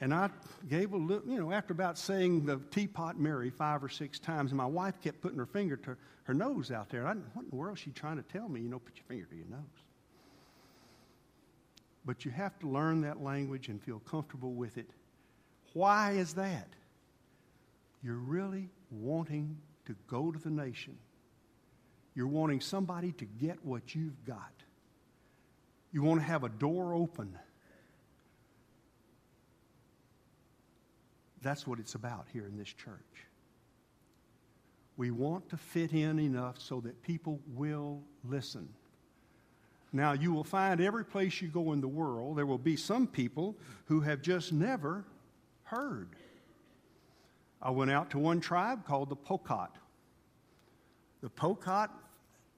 And 0.00 0.14
I 0.14 0.30
gave 0.68 0.92
a 0.92 0.96
little, 0.96 1.28
you 1.28 1.40
know, 1.40 1.52
after 1.52 1.72
about 1.72 1.98
saying 1.98 2.46
the 2.46 2.60
teapot 2.70 3.18
Mary 3.18 3.50
five 3.50 3.82
or 3.82 3.88
six 3.88 4.18
times, 4.18 4.52
and 4.52 4.58
my 4.58 4.66
wife 4.66 5.00
kept 5.02 5.20
putting 5.20 5.38
her 5.38 5.46
finger 5.46 5.76
to 5.76 5.96
her 6.24 6.34
nose 6.34 6.70
out 6.70 6.88
there. 6.88 7.06
I, 7.06 7.14
what 7.14 7.42
in 7.44 7.50
the 7.50 7.56
world 7.56 7.78
is 7.78 7.82
she 7.82 7.90
trying 7.90 8.16
to 8.16 8.22
tell 8.22 8.48
me? 8.48 8.60
You 8.60 8.68
know, 8.68 8.78
put 8.78 8.96
your 8.96 9.04
finger 9.08 9.26
to 9.26 9.36
your 9.36 9.48
nose. 9.50 9.60
But 12.04 12.24
you 12.24 12.30
have 12.30 12.58
to 12.60 12.68
learn 12.68 13.00
that 13.02 13.22
language 13.22 13.68
and 13.68 13.82
feel 13.82 13.98
comfortable 13.98 14.52
with 14.52 14.78
it. 14.78 14.88
Why 15.72 16.12
is 16.12 16.34
that? 16.34 16.68
You're 18.02 18.14
really 18.14 18.68
wanting 18.90 19.58
to 19.86 19.96
go 20.06 20.30
to 20.30 20.38
the 20.38 20.50
nation. 20.50 20.96
You're 22.14 22.28
wanting 22.28 22.60
somebody 22.60 23.12
to 23.12 23.24
get 23.24 23.64
what 23.64 23.94
you've 23.94 24.24
got. 24.24 24.52
You 25.92 26.02
want 26.02 26.20
to 26.20 26.26
have 26.26 26.44
a 26.44 26.48
door 26.48 26.94
open 26.94 27.36
That's 31.42 31.66
what 31.66 31.78
it's 31.78 31.94
about 31.94 32.26
here 32.32 32.46
in 32.46 32.56
this 32.56 32.68
church. 32.68 33.26
We 34.96 35.10
want 35.12 35.48
to 35.50 35.56
fit 35.56 35.92
in 35.92 36.18
enough 36.18 36.60
so 36.60 36.80
that 36.80 37.02
people 37.02 37.40
will 37.54 38.02
listen. 38.24 38.68
Now, 39.92 40.12
you 40.12 40.32
will 40.32 40.44
find 40.44 40.80
every 40.80 41.04
place 41.04 41.40
you 41.40 41.48
go 41.48 41.72
in 41.72 41.80
the 41.80 41.88
world, 41.88 42.36
there 42.36 42.46
will 42.46 42.58
be 42.58 42.76
some 42.76 43.06
people 43.06 43.56
who 43.86 44.00
have 44.00 44.20
just 44.20 44.52
never 44.52 45.04
heard. 45.62 46.10
I 47.62 47.70
went 47.70 47.90
out 47.90 48.10
to 48.10 48.18
one 48.18 48.40
tribe 48.40 48.84
called 48.84 49.08
the 49.08 49.16
Pokot. 49.16 49.70
The 51.22 51.30
Pokot 51.30 51.90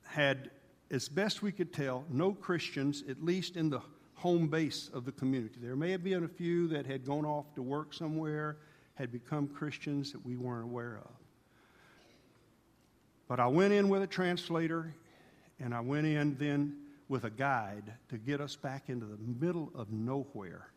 had, 0.07 0.51
as 0.91 1.09
best 1.09 1.43
we 1.43 1.53
could 1.53 1.73
tell, 1.73 2.05
no 2.11 2.33
Christians, 2.33 3.05
at 3.09 3.23
least 3.25 3.57
in 3.57 3.71
the 3.71 3.81
home 4.15 4.49
base 4.49 4.91
of 4.93 5.05
the 5.05 5.13
community. 5.13 5.57
There 5.63 5.77
may 5.77 5.91
have 5.93 6.05
been 6.05 6.25
a 6.25 6.29
few 6.29 6.69
that 6.69 6.85
had 6.85 7.07
gone 7.07 7.25
off 7.25 7.55
to 7.55 7.63
work 7.63 7.95
somewhere 7.95 8.59
had 9.01 9.11
become 9.11 9.49
Christians 9.49 10.13
that 10.13 10.27
we 10.27 10.37
weren't 10.37 10.65
aware 10.65 11.01
of. 11.03 11.11
But 13.29 13.41
I 13.41 13.47
went 13.47 13.73
in 13.73 13.89
with 13.89 14.03
a 14.03 14.07
translator, 14.07 14.95
and 15.59 15.75
I 15.75 15.81
went 15.81 16.07
in 16.07 16.37
then 16.39 16.77
with 17.09 17.25
a 17.25 17.31
guide 17.31 17.95
to 18.11 18.19
get 18.19 18.43
us 18.43 18.57
back 18.57 18.91
into 18.91 19.07
the 19.07 19.17
middle 19.17 19.73
of 19.75 19.91
nowhere. 19.91 20.69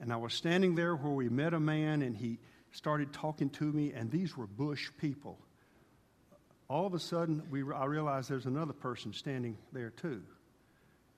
And 0.00 0.12
I 0.12 0.16
was 0.16 0.34
standing 0.34 0.74
there 0.74 0.96
where 0.96 1.12
we 1.12 1.28
met 1.28 1.54
a 1.54 1.60
man, 1.60 2.02
and 2.02 2.16
he 2.16 2.40
started 2.72 3.12
talking 3.12 3.50
to 3.50 3.64
me, 3.64 3.92
and 3.92 4.10
these 4.10 4.36
were 4.36 4.48
bush 4.48 4.90
people. 5.00 5.38
All 6.68 6.86
of 6.86 6.94
a 6.94 6.98
sudden, 6.98 7.44
we, 7.50 7.62
I 7.72 7.84
realized 7.84 8.28
there's 8.28 8.46
another 8.46 8.72
person 8.72 9.12
standing 9.12 9.56
there 9.72 9.90
too. 9.90 10.24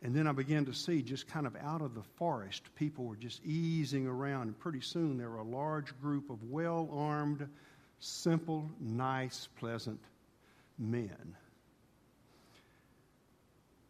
And 0.02 0.14
then 0.14 0.28
I 0.28 0.32
began 0.32 0.64
to 0.66 0.74
see 0.74 1.02
just 1.02 1.26
kind 1.26 1.46
of 1.46 1.56
out 1.56 1.82
of 1.82 1.94
the 1.94 2.04
forest, 2.16 2.62
people 2.76 3.04
were 3.04 3.16
just 3.16 3.44
easing 3.44 4.06
around. 4.06 4.42
And 4.42 4.58
pretty 4.58 4.80
soon 4.80 5.18
there 5.18 5.28
were 5.28 5.38
a 5.38 5.42
large 5.42 5.98
group 6.00 6.30
of 6.30 6.42
well 6.44 6.88
armed, 6.92 7.48
simple, 7.98 8.70
nice, 8.80 9.48
pleasant 9.58 10.00
men. 10.78 11.36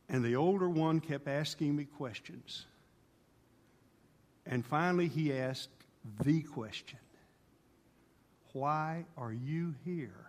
And 0.09 0.25
the 0.25 0.37
older 0.37 0.69
one 0.69 1.01
kept 1.01 1.29
asking 1.29 1.77
me 1.77 1.85
questions. 1.85 2.65
And 4.47 4.65
finally, 4.65 5.09
he 5.09 5.35
asked 5.35 5.69
the 6.21 6.41
question 6.41 6.99
Why 8.55 9.05
are 9.19 9.33
you 9.33 9.75
here? 9.85 10.28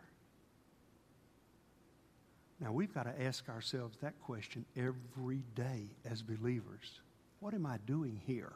Now, 2.60 2.74
we've 2.74 2.94
got 2.94 3.04
to 3.04 3.24
ask 3.24 3.48
ourselves 3.48 3.98
that 4.02 4.20
question 4.22 4.66
every 4.76 5.44
day 5.56 5.88
as 6.10 6.22
believers. 6.22 7.00
What 7.40 7.54
am 7.54 7.66
I 7.66 7.78
doing 7.86 8.20
here? 8.26 8.52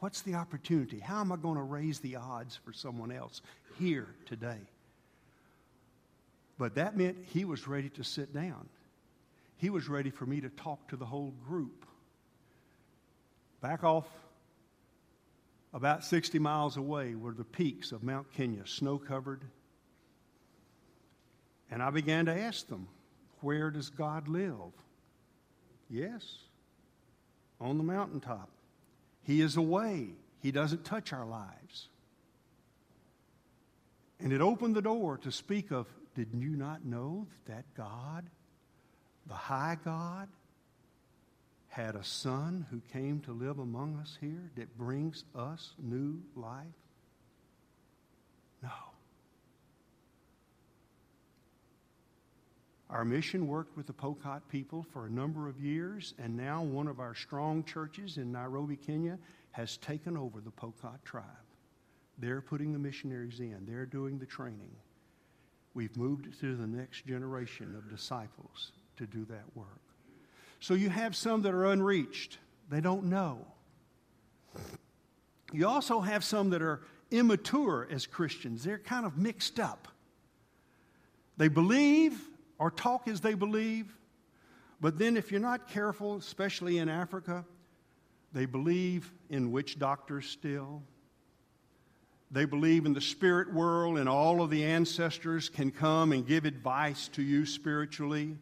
What's 0.00 0.22
the 0.22 0.34
opportunity? 0.34 0.98
How 0.98 1.20
am 1.20 1.32
I 1.32 1.36
going 1.36 1.56
to 1.56 1.62
raise 1.62 2.00
the 2.00 2.16
odds 2.16 2.58
for 2.62 2.72
someone 2.72 3.10
else 3.10 3.40
here 3.78 4.08
today? 4.26 4.58
But 6.58 6.74
that 6.74 6.96
meant 6.96 7.16
he 7.32 7.44
was 7.44 7.66
ready 7.66 7.88
to 7.90 8.04
sit 8.04 8.34
down. 8.34 8.68
He 9.56 9.70
was 9.70 9.88
ready 9.88 10.10
for 10.10 10.26
me 10.26 10.40
to 10.40 10.48
talk 10.50 10.88
to 10.88 10.96
the 10.96 11.06
whole 11.06 11.32
group. 11.46 11.86
Back 13.60 13.84
off 13.84 14.08
about 15.72 16.04
60 16.04 16.38
miles 16.38 16.76
away 16.76 17.14
were 17.14 17.32
the 17.32 17.44
peaks 17.44 17.92
of 17.92 18.02
Mount 18.02 18.30
Kenya, 18.32 18.66
snow 18.66 18.98
covered 18.98 19.42
and 21.72 21.82
I 21.82 21.88
began 21.88 22.26
to 22.26 22.38
ask 22.38 22.68
them, 22.68 22.86
Where 23.40 23.70
does 23.70 23.88
God 23.88 24.28
live? 24.28 24.52
Yes, 25.88 26.22
on 27.60 27.78
the 27.78 27.84
mountaintop. 27.84 28.50
He 29.22 29.40
is 29.40 29.56
away, 29.56 30.08
He 30.42 30.52
doesn't 30.52 30.84
touch 30.84 31.14
our 31.14 31.26
lives. 31.26 31.88
And 34.20 34.32
it 34.32 34.42
opened 34.42 34.76
the 34.76 34.82
door 34.82 35.16
to 35.18 35.32
speak 35.32 35.72
of 35.72 35.86
did 36.14 36.28
you 36.34 36.50
not 36.50 36.84
know 36.84 37.26
that 37.46 37.64
God, 37.74 38.26
the 39.26 39.34
high 39.34 39.78
God, 39.82 40.28
had 41.68 41.96
a 41.96 42.04
son 42.04 42.66
who 42.70 42.82
came 42.92 43.20
to 43.20 43.32
live 43.32 43.58
among 43.58 43.96
us 43.96 44.18
here 44.20 44.50
that 44.56 44.76
brings 44.76 45.24
us 45.34 45.72
new 45.78 46.20
life? 46.36 46.66
No. 48.62 48.91
Our 52.92 53.06
mission 53.06 53.46
worked 53.46 53.74
with 53.74 53.86
the 53.86 53.94
Pokot 53.94 54.42
people 54.50 54.84
for 54.92 55.06
a 55.06 55.10
number 55.10 55.48
of 55.48 55.58
years, 55.58 56.12
and 56.18 56.36
now 56.36 56.62
one 56.62 56.86
of 56.86 57.00
our 57.00 57.14
strong 57.14 57.64
churches 57.64 58.18
in 58.18 58.30
Nairobi, 58.30 58.76
Kenya, 58.76 59.18
has 59.52 59.78
taken 59.78 60.14
over 60.14 60.42
the 60.42 60.50
Pokot 60.50 61.02
tribe. 61.02 61.24
They're 62.18 62.42
putting 62.42 62.70
the 62.70 62.78
missionaries 62.78 63.40
in, 63.40 63.64
they're 63.66 63.86
doing 63.86 64.18
the 64.18 64.26
training. 64.26 64.76
We've 65.72 65.96
moved 65.96 66.38
to 66.40 66.54
the 66.54 66.66
next 66.66 67.06
generation 67.06 67.74
of 67.74 67.88
disciples 67.88 68.72
to 68.98 69.06
do 69.06 69.24
that 69.24 69.44
work. 69.54 69.80
So 70.60 70.74
you 70.74 70.90
have 70.90 71.16
some 71.16 71.40
that 71.42 71.54
are 71.54 71.64
unreached, 71.64 72.36
they 72.68 72.82
don't 72.82 73.04
know. 73.04 73.46
You 75.50 75.66
also 75.66 76.00
have 76.00 76.24
some 76.24 76.50
that 76.50 76.60
are 76.60 76.82
immature 77.10 77.88
as 77.90 78.06
Christians, 78.06 78.64
they're 78.64 78.78
kind 78.78 79.06
of 79.06 79.16
mixed 79.16 79.58
up. 79.58 79.88
They 81.38 81.48
believe 81.48 82.28
or 82.62 82.70
talk 82.70 83.08
as 83.08 83.20
they 83.20 83.34
believe, 83.34 83.92
but 84.80 84.96
then 84.96 85.16
if 85.16 85.32
you're 85.32 85.40
not 85.40 85.66
careful, 85.66 86.14
especially 86.14 86.78
in 86.78 86.88
Africa, 86.88 87.44
they 88.32 88.46
believe 88.46 89.12
in 89.30 89.50
witch 89.50 89.80
doctors 89.80 90.28
still. 90.28 90.80
They 92.30 92.44
believe 92.44 92.86
in 92.86 92.92
the 92.92 93.00
spirit 93.00 93.52
world, 93.52 93.98
and 93.98 94.08
all 94.08 94.40
of 94.40 94.50
the 94.50 94.62
ancestors 94.62 95.48
can 95.48 95.72
come 95.72 96.12
and 96.12 96.24
give 96.24 96.44
advice 96.44 97.08
to 97.14 97.22
you 97.22 97.46
spiritually. 97.46 98.36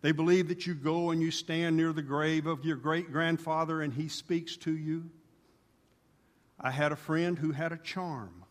They 0.00 0.12
believe 0.12 0.46
that 0.46 0.64
you 0.68 0.74
go 0.74 1.10
and 1.10 1.20
you 1.20 1.32
stand 1.32 1.76
near 1.76 1.92
the 1.92 2.02
grave 2.02 2.46
of 2.46 2.64
your 2.64 2.76
great 2.76 3.10
grandfather 3.10 3.82
and 3.82 3.92
he 3.92 4.06
speaks 4.06 4.56
to 4.58 4.70
you. 4.70 5.10
I 6.60 6.70
had 6.70 6.92
a 6.92 6.96
friend 6.96 7.36
who 7.36 7.50
had 7.50 7.72
a 7.72 7.78
charm. 7.78 8.43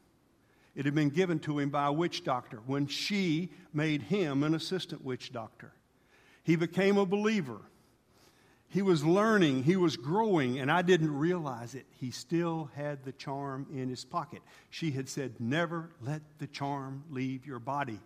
It 0.75 0.85
had 0.85 0.95
been 0.95 1.09
given 1.09 1.39
to 1.39 1.59
him 1.59 1.69
by 1.69 1.87
a 1.87 1.93
witch 1.93 2.23
doctor 2.23 2.57
when 2.65 2.87
she 2.87 3.51
made 3.73 4.03
him 4.03 4.43
an 4.43 4.55
assistant 4.55 5.03
witch 5.03 5.31
doctor. 5.31 5.71
He 6.43 6.55
became 6.55 6.97
a 6.97 7.05
believer. 7.05 7.61
He 8.67 8.81
was 8.81 9.05
learning, 9.05 9.63
he 9.63 9.75
was 9.75 9.95
growing, 9.97 10.59
and 10.59 10.71
I 10.71 10.81
didn't 10.81 11.15
realize 11.15 11.75
it. 11.75 11.85
He 11.99 12.09
still 12.09 12.71
had 12.75 13.05
the 13.05 13.11
charm 13.11 13.67
in 13.71 13.87
his 13.87 14.03
pocket. 14.03 14.41
She 14.71 14.89
had 14.89 15.07
said, 15.07 15.35
Never 15.39 15.91
let 16.01 16.23
the 16.39 16.47
charm 16.47 17.03
leave 17.11 17.45
your 17.45 17.59
body. 17.59 17.99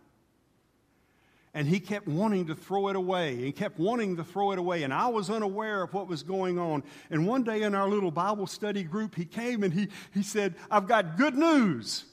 And 1.53 1.69
he 1.69 1.79
kept 1.79 2.05
wanting 2.05 2.47
to 2.47 2.55
throw 2.55 2.89
it 2.89 2.97
away 2.97 3.45
and 3.45 3.55
kept 3.55 3.79
wanting 3.79 4.17
to 4.17 4.25
throw 4.25 4.51
it 4.51 4.59
away. 4.59 4.83
And 4.83 4.93
I 4.93 5.07
was 5.07 5.29
unaware 5.29 5.83
of 5.83 5.93
what 5.93 6.07
was 6.07 6.21
going 6.21 6.59
on. 6.59 6.83
And 7.09 7.25
one 7.25 7.43
day 7.43 7.63
in 7.63 7.73
our 7.73 7.87
little 7.87 8.11
Bible 8.11 8.45
study 8.45 8.83
group, 8.83 9.15
he 9.15 9.23
came 9.23 9.63
and 9.63 9.73
he, 9.73 9.87
he 10.13 10.21
said, 10.21 10.53
I've 10.69 10.87
got 10.87 11.17
good 11.17 11.35
news. 11.35 12.03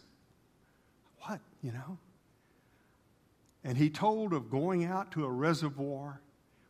You 1.65 1.73
know? 1.73 1.99
And 3.65 3.79
he 3.79 3.89
told 3.89 4.35
of 4.35 4.51
going 4.51 4.85
out 4.85 5.13
to 5.13 5.25
a 5.25 5.31
reservoir 5.31 6.21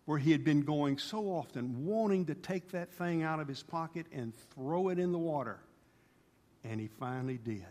where 0.05 0.19
he 0.19 0.31
had 0.31 0.45
been 0.45 0.63
going 0.63 0.99
so 0.99 1.25
often, 1.25 1.85
wanting 1.85 2.27
to 2.27 2.35
take 2.35 2.71
that 2.71 2.93
thing 2.93 3.25
out 3.25 3.41
of 3.41 3.49
his 3.49 3.65
pocket 3.65 4.07
and 4.13 4.33
throw 4.55 4.91
it 4.91 5.01
in 5.01 5.11
the 5.11 5.19
water. 5.19 5.59
And 6.63 6.81
he 6.81 6.87
finally 6.87 7.39
did. 7.39 7.65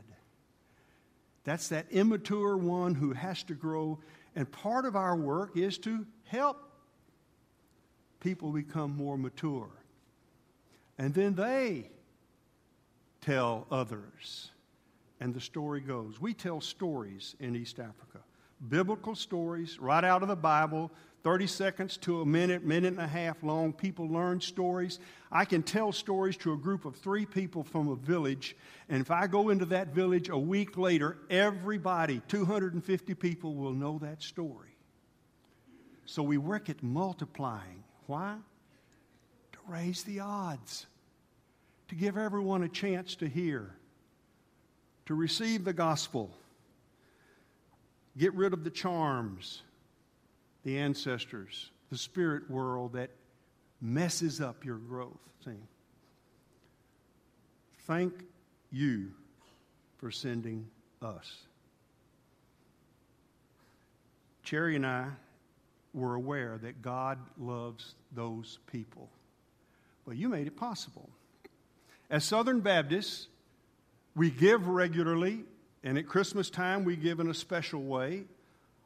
That's 1.45 1.69
that 1.69 1.85
immature 1.91 2.57
one 2.57 2.93
who 2.93 3.13
has 3.13 3.41
to 3.43 3.53
grow. 3.53 3.99
And 4.35 4.51
part 4.51 4.83
of 4.83 4.97
our 4.97 5.15
work 5.15 5.55
is 5.55 5.77
to 5.79 6.05
help 6.25 6.57
people 8.19 8.51
become 8.51 8.97
more 8.97 9.17
mature. 9.17 9.69
And 10.97 11.13
then 11.13 11.35
they 11.35 11.89
tell 13.21 13.65
others. 13.71 14.49
And 15.23 15.33
the 15.33 15.39
story 15.39 15.79
goes. 15.79 16.19
We 16.19 16.33
tell 16.33 16.59
stories 16.59 17.37
in 17.39 17.55
East 17.55 17.79
Africa, 17.79 18.19
biblical 18.67 19.15
stories 19.15 19.79
right 19.79 20.03
out 20.03 20.21
of 20.21 20.27
the 20.27 20.35
Bible 20.35 20.91
30 21.23 21.47
seconds 21.47 21.95
to 21.95 22.19
a 22.19 22.25
minute, 22.25 22.65
minute 22.65 22.91
and 22.91 22.99
a 22.99 23.07
half 23.07 23.41
long. 23.41 23.71
People 23.71 24.09
learn 24.09 24.41
stories. 24.41 24.99
I 25.31 25.45
can 25.45 25.63
tell 25.63 25.93
stories 25.93 26.35
to 26.37 26.51
a 26.51 26.57
group 26.57 26.83
of 26.83 26.97
three 26.97 27.25
people 27.25 27.63
from 27.63 27.87
a 27.87 27.95
village, 27.95 28.57
and 28.89 28.99
if 28.99 29.11
I 29.11 29.27
go 29.27 29.47
into 29.47 29.63
that 29.67 29.95
village 29.95 30.27
a 30.27 30.37
week 30.37 30.77
later, 30.77 31.15
everybody, 31.29 32.21
250 32.27 33.13
people, 33.13 33.55
will 33.55 33.71
know 33.71 33.99
that 33.99 34.21
story. 34.21 34.75
So 36.05 36.21
we 36.21 36.37
work 36.37 36.69
at 36.69 36.83
multiplying. 36.83 37.85
Why? 38.07 38.35
To 39.53 39.59
raise 39.69 40.03
the 40.03 40.19
odds, 40.19 40.85
to 41.87 41.95
give 41.95 42.17
everyone 42.17 42.63
a 42.63 42.67
chance 42.67 43.15
to 43.15 43.29
hear, 43.29 43.77
to 45.05 45.15
receive 45.15 45.63
the 45.63 45.73
gospel, 45.73 46.31
get 48.17 48.33
rid 48.33 48.53
of 48.53 48.63
the 48.63 48.69
charms 48.69 49.63
the 50.63 50.77
ancestors, 50.77 51.71
the 51.89 51.97
spirit 51.97 52.49
world 52.49 52.93
that 52.93 53.11
messes 53.81 54.41
up 54.41 54.65
your 54.65 54.77
growth. 54.77 55.19
See? 55.43 55.51
Thank 57.85 58.13
you 58.71 59.11
for 59.97 60.09
sending 60.09 60.67
us. 61.01 61.41
Cherry 64.43 64.75
and 64.75 64.85
I 64.85 65.07
were 65.93 66.15
aware 66.15 66.57
that 66.63 66.81
God 66.81 67.19
loves 67.37 67.95
those 68.13 68.59
people. 68.71 69.09
But 70.05 70.17
you 70.17 70.27
made 70.27 70.47
it 70.47 70.57
possible. 70.57 71.09
As 72.09 72.25
Southern 72.25 72.61
Baptists, 72.61 73.27
we 74.15 74.29
give 74.29 74.67
regularly, 74.67 75.43
and 75.83 75.97
at 75.97 76.07
Christmas 76.07 76.49
time, 76.49 76.83
we 76.83 76.95
give 76.95 77.19
in 77.19 77.29
a 77.29 77.33
special 77.33 77.83
way 77.83 78.25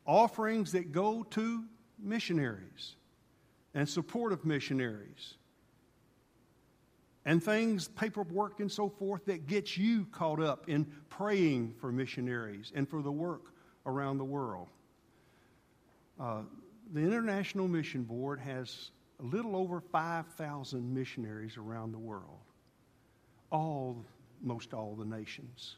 offerings 0.06 0.72
that 0.72 0.92
go 0.92 1.24
to 1.24 1.64
missionaries 2.00 2.96
and 3.74 3.88
support 3.88 4.32
of 4.32 4.46
missionaries 4.46 5.36
and 7.28 7.44
things, 7.44 7.90
paperwork 7.90 8.62
and 8.62 8.72
so 8.72 8.88
forth, 8.88 9.26
that 9.26 9.48
gets 9.48 9.78
you 9.78 10.06
caught 10.14 10.42
up 10.42 10.70
in 10.70 10.88
praying 11.10 11.76
for 11.78 11.92
missionaries 11.92 12.72
and 12.74 12.88
for 12.88 13.02
the 13.02 13.12
work 13.12 13.52
around 13.86 14.18
the 14.18 14.24
world. 14.24 14.70
Uh, 16.18 16.44
the 16.94 17.02
International 17.02 17.68
Mission 17.68 18.04
Board 18.04 18.40
has 18.40 18.92
a 19.20 19.24
little 19.24 19.58
over 19.58 19.82
5,000 19.82 20.94
missionaries 20.94 21.58
around 21.58 21.92
the 21.92 22.00
world, 22.00 22.40
all, 23.52 24.06
most 24.42 24.74
all 24.74 24.96
the 24.96 25.06
nations. 25.06 25.78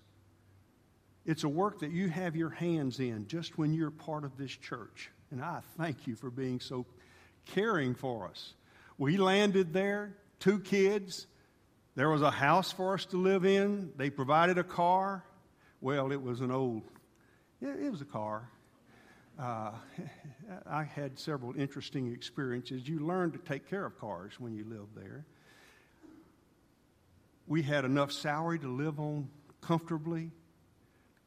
It's 1.26 1.43
a 1.43 1.50
work 1.50 1.80
that 1.80 1.91
you 1.91 2.10
have 2.10 2.36
your 2.36 2.50
hands 2.50 3.00
in 3.00 3.28
just 3.28 3.58
when 3.58 3.74
you're 3.74 3.91
part 3.91 4.24
of 4.24 4.38
this 4.38 4.52
church. 4.52 5.12
And 5.32 5.43
I 5.43 5.62
thank 5.78 6.08
you 6.08 6.15
for 6.15 6.32
being 6.32 6.60
so 6.60 6.86
caring 7.45 7.93
for 7.95 8.28
us. 8.28 8.54
We 8.98 9.17
landed 9.17 9.74
there, 9.74 10.15
two 10.39 10.60
kids. 10.60 11.28
There 11.95 12.10
was 12.10 12.22
a 12.22 12.32
house 12.32 12.72
for 12.72 12.93
us 12.93 13.06
to 13.08 13.17
live 13.17 13.45
in. 13.45 13.91
They 13.95 14.10
provided 14.10 14.58
a 14.58 14.63
car. 14.63 15.24
Well, 15.82 16.12
it 16.12 16.22
was 16.22 16.41
an 16.41 16.52
old, 16.52 16.84
yeah, 17.62 17.74
it 17.74 17.91
was 17.91 18.02
a 18.02 18.06
car. 18.06 18.50
Uh, 19.39 19.72
I 20.65 20.84
had 20.84 21.17
several 21.17 21.54
interesting 21.56 22.12
experiences. 22.12 22.88
You 22.88 23.00
learn 23.00 23.32
to 23.32 23.38
take 23.38 23.69
care 23.69 23.86
of 23.86 23.98
cars 24.00 24.34
when 24.39 24.54
you 24.54 24.65
live 24.67 24.88
there. 24.95 25.26
We 27.50 27.64
had 27.64 27.84
enough 27.84 28.12
salary 28.12 28.60
to 28.60 28.68
live 28.68 29.00
on 29.00 29.28
comfortably. 29.60 30.32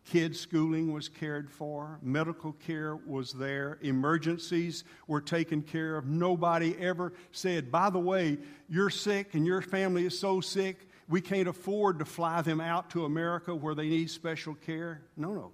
Kids' 0.05 0.39
schooling 0.39 0.93
was 0.93 1.09
cared 1.09 1.51
for, 1.51 1.99
medical 2.01 2.53
care 2.53 2.97
was 2.97 3.33
there, 3.33 3.79
emergencies 3.83 4.85
were 5.07 5.21
taken 5.21 5.63
care 5.63 5.97
of. 5.97 6.07
Nobody 6.07 6.77
ever 6.79 7.13
said, 7.33 7.71
by 7.71 7.91
the 7.91 7.99
way, 7.99 8.39
you're 8.69 8.91
sick 8.91 9.35
and 9.35 9.45
your 9.45 9.63
family 9.63 10.07
is 10.07 10.19
so 10.19 10.41
sick, 10.41 10.89
we 11.09 11.21
can't 11.21 11.49
afford 11.49 11.99
to 11.99 12.05
fly 12.05 12.41
them 12.41 12.61
out 12.61 12.91
to 12.91 13.05
America 13.05 13.55
where 13.55 13.75
they 13.75 13.89
need 13.89 14.09
special 14.09 14.55
care. 14.55 15.03
No, 15.17 15.35
no. 15.35 15.53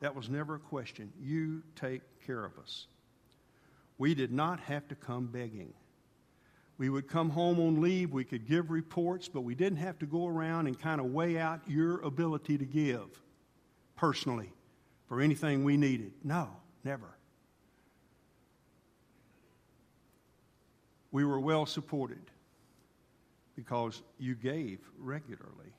That 0.00 0.14
was 0.14 0.28
never 0.28 0.56
a 0.56 0.60
question. 0.60 1.12
You 1.20 1.62
take 1.76 2.02
care 2.26 2.44
of 2.44 2.58
us. 2.58 2.86
We 3.96 4.14
did 4.14 4.32
not 4.32 4.60
have 4.60 4.86
to 4.88 4.94
come 4.94 5.26
begging. 5.26 5.72
We 6.82 6.88
would 6.88 7.06
come 7.06 7.30
home 7.30 7.60
on 7.60 7.80
leave, 7.80 8.10
we 8.10 8.24
could 8.24 8.44
give 8.44 8.72
reports, 8.72 9.28
but 9.28 9.42
we 9.42 9.54
didn't 9.54 9.78
have 9.78 10.00
to 10.00 10.04
go 10.04 10.26
around 10.26 10.66
and 10.66 10.76
kind 10.76 11.00
of 11.00 11.12
weigh 11.12 11.38
out 11.38 11.60
your 11.68 12.00
ability 12.00 12.58
to 12.58 12.64
give 12.64 13.06
personally 13.94 14.50
for 15.06 15.20
anything 15.20 15.62
we 15.62 15.76
needed. 15.76 16.10
No, 16.24 16.48
never. 16.82 17.06
We 21.12 21.24
were 21.24 21.38
well 21.38 21.66
supported 21.66 22.32
because 23.54 24.02
you 24.18 24.34
gave 24.34 24.80
regularly. 24.98 25.72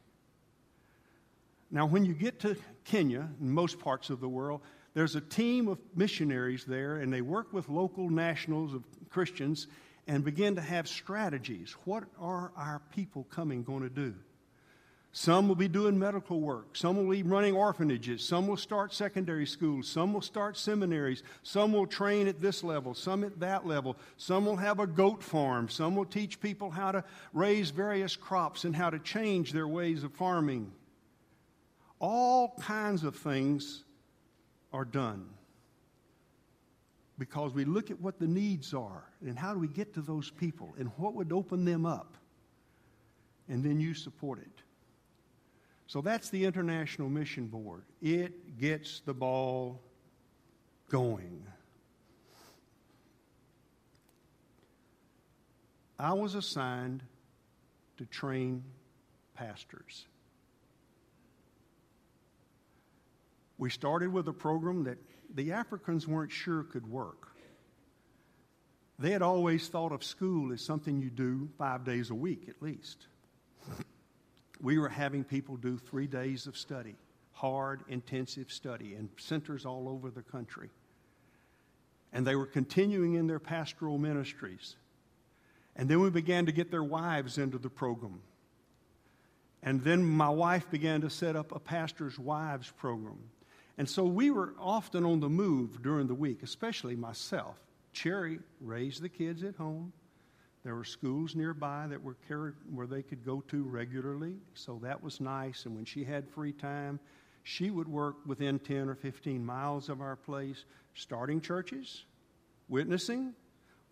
Now, 1.70 1.86
when 1.86 2.06
you 2.06 2.14
get 2.14 2.40
to 2.40 2.56
Kenya, 2.86 3.28
in 3.42 3.52
most 3.52 3.78
parts 3.78 4.10
of 4.10 4.22
the 4.22 4.30
world, 4.30 4.62
there's 4.94 5.18
a 5.18 5.22
team 5.22 5.68
of 5.68 5.80
missionaries 5.98 6.64
there, 6.64 7.02
and 7.02 7.12
they 7.12 7.20
work 7.20 7.52
with 7.52 7.68
local 7.68 8.10
nationals 8.10 8.74
of 8.74 8.86
Christians 9.10 9.68
and 10.08 10.24
begin 10.24 10.56
to 10.56 10.62
have 10.62 10.88
strategies. 10.88 11.76
What 11.86 12.04
are 12.20 12.52
our 12.58 12.82
people 12.94 13.26
coming 13.30 13.64
going 13.64 13.84
to 13.84 13.90
do? 13.90 14.14
Some 15.16 15.48
will 15.48 15.56
be 15.56 15.68
doing 15.68 16.00
medical 16.00 16.40
work. 16.42 16.76
Some 16.76 16.98
will 16.98 17.12
be 17.12 17.22
running 17.22 17.56
orphanages. 17.56 18.24
Some 18.24 18.48
will 18.48 18.58
start 18.58 18.96
secondary 18.96 19.46
schools. 19.46 19.88
Some 19.88 20.12
will 20.12 20.22
start 20.22 20.58
seminaries. 20.58 21.22
Some 21.44 21.72
will 21.72 21.86
train 21.86 22.28
at 22.28 22.42
this 22.42 22.64
level. 22.64 22.96
Some 22.96 23.24
at 23.24 23.40
that 23.40 23.68
level. 23.68 23.96
Some 24.18 24.44
will 24.44 24.56
have 24.56 24.80
a 24.80 24.88
goat 24.88 25.22
farm. 25.22 25.70
Some 25.70 25.96
will 25.96 26.06
teach 26.06 26.42
people 26.42 26.72
how 26.72 26.92
to 26.92 27.04
raise 27.32 27.70
various 27.70 28.16
crops 28.16 28.64
and 28.64 28.76
how 28.76 28.90
to 28.90 28.98
change 28.98 29.54
their 29.54 29.68
ways 29.68 30.04
of 30.04 30.12
farming. 30.14 30.72
All 32.00 32.56
kinds 32.60 33.04
of 33.04 33.16
things 33.16 33.84
are 34.74 34.84
done 34.84 35.30
because 37.18 37.54
we 37.54 37.66
look 37.66 37.92
at 37.92 38.00
what 38.02 38.20
the 38.20 38.28
needs 38.28 38.74
are 38.74 39.04
and 39.22 39.38
how 39.38 39.54
do 39.54 39.60
we 39.60 39.68
get 39.68 39.94
to 39.94 40.02
those 40.02 40.32
people 40.32 40.74
and 40.78 40.90
what 40.98 41.14
would 41.14 41.32
open 41.32 41.66
them 41.66 41.86
up. 41.86 42.18
And 43.50 43.64
then 43.64 43.80
you 43.80 43.94
support 43.94 44.40
it. 44.40 44.64
So 45.88 46.02
that's 46.02 46.30
the 46.30 46.46
International 46.46 47.10
Mission 47.10 47.48
Board. 47.48 47.84
It 48.02 48.58
gets 48.58 49.02
the 49.02 49.14
ball 49.14 49.80
going. 50.90 51.44
I 56.00 56.14
was 56.14 56.36
assigned 56.36 57.04
to 57.98 58.06
train 58.06 58.64
pastors. 59.36 60.06
We 63.58 63.70
started 63.70 64.12
with 64.12 64.28
a 64.28 64.34
program 64.34 64.84
that 64.86 64.98
the 65.34 65.52
Africans 65.52 66.08
weren't 66.08 66.32
sure 66.32 66.62
it 66.62 66.70
could 66.70 66.90
work. 66.90 67.30
They 69.00 69.12
had 69.12 69.22
always 69.22 69.68
thought 69.68 69.92
of 69.92 70.04
school 70.04 70.54
as 70.54 70.62
something 70.62 71.02
you 71.02 71.10
do 71.10 71.50
five 71.58 71.84
days 71.84 72.10
a 72.10 72.16
week 72.16 72.48
at 72.48 72.62
least. 72.62 73.08
We 74.62 74.78
were 74.78 74.90
having 74.90 75.24
people 75.24 75.58
do 75.58 75.78
three 75.78 76.08
days 76.08 76.48
of 76.48 76.56
study, 76.56 76.96
hard, 77.34 77.82
intensive 77.90 78.52
study, 78.52 78.96
in 78.96 79.10
centers 79.18 79.66
all 79.66 79.90
over 79.90 80.10
the 80.10 80.22
country. 80.22 80.70
And 82.14 82.26
they 82.26 82.36
were 82.36 82.46
continuing 82.46 83.16
in 83.16 83.28
their 83.28 83.40
pastoral 83.40 83.98
ministries. 83.98 84.76
And 85.76 85.90
then 85.90 86.00
we 86.00 86.12
began 86.12 86.46
to 86.46 86.52
get 86.52 86.70
their 86.70 86.84
wives 86.84 87.40
into 87.40 87.58
the 87.58 87.70
program. 87.70 88.22
And 89.64 89.84
then 89.84 90.04
my 90.04 90.30
wife 90.30 90.70
began 90.70 91.02
to 91.02 91.10
set 91.10 91.36
up 91.36 91.54
a 91.54 91.60
pastor's 91.60 92.20
wives 92.20 92.72
program. 92.78 93.20
And 93.78 93.90
so 93.90 94.04
we 94.04 94.30
were 94.30 94.54
often 94.60 95.04
on 95.04 95.20
the 95.20 95.30
move 95.30 95.82
during 95.82 96.08
the 96.08 96.14
week, 96.14 96.44
especially 96.44 96.96
myself. 96.96 97.58
Cherry 97.92 98.40
raised 98.62 99.02
the 99.02 99.10
kids 99.10 99.44
at 99.44 99.56
home. 99.56 99.94
There 100.64 100.76
were 100.76 100.86
schools 100.86 101.36
nearby 101.36 101.88
that 101.90 102.02
were 102.02 102.16
carried, 102.28 102.56
where 102.74 102.88
they 102.88 103.02
could 103.02 103.26
go 103.26 103.42
to 103.50 103.64
regularly, 103.64 104.36
so 104.54 104.80
that 104.84 105.04
was 105.04 105.20
nice. 105.20 105.66
And 105.66 105.76
when 105.76 105.86
she 105.86 106.04
had 106.04 106.30
free 106.30 106.54
time, 106.54 107.00
she 107.44 107.70
would 107.70 107.88
work 107.88 108.16
within 108.26 108.60
10 108.60 108.88
or 108.88 108.96
15 108.96 109.46
miles 109.46 109.90
of 109.90 110.00
our 110.00 110.16
place, 110.16 110.64
starting 110.94 111.42
churches, 111.42 112.06
witnessing, 112.70 113.34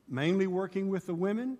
mainly 0.07 0.47
working 0.47 0.87
with 0.87 1.05
the 1.05 1.13
women, 1.13 1.57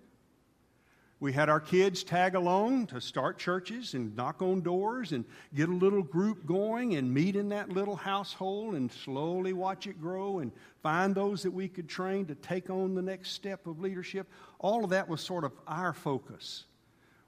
we 1.22 1.32
had 1.32 1.48
our 1.48 1.60
kids 1.60 2.02
tag 2.02 2.34
along 2.34 2.88
to 2.88 3.00
start 3.00 3.38
churches 3.38 3.94
and 3.94 4.16
knock 4.16 4.42
on 4.42 4.60
doors 4.60 5.12
and 5.12 5.24
get 5.54 5.68
a 5.68 5.72
little 5.72 6.02
group 6.02 6.44
going 6.46 6.96
and 6.96 7.14
meet 7.14 7.36
in 7.36 7.50
that 7.50 7.68
little 7.68 7.94
household 7.94 8.74
and 8.74 8.90
slowly 8.90 9.52
watch 9.52 9.86
it 9.86 10.00
grow 10.00 10.40
and 10.40 10.50
find 10.82 11.14
those 11.14 11.44
that 11.44 11.52
we 11.52 11.68
could 11.68 11.88
train 11.88 12.26
to 12.26 12.34
take 12.34 12.70
on 12.70 12.96
the 12.96 13.02
next 13.02 13.30
step 13.30 13.68
of 13.68 13.78
leadership. 13.78 14.28
All 14.58 14.82
of 14.82 14.90
that 14.90 15.08
was 15.08 15.20
sort 15.20 15.44
of 15.44 15.52
our 15.68 15.92
focus. 15.92 16.64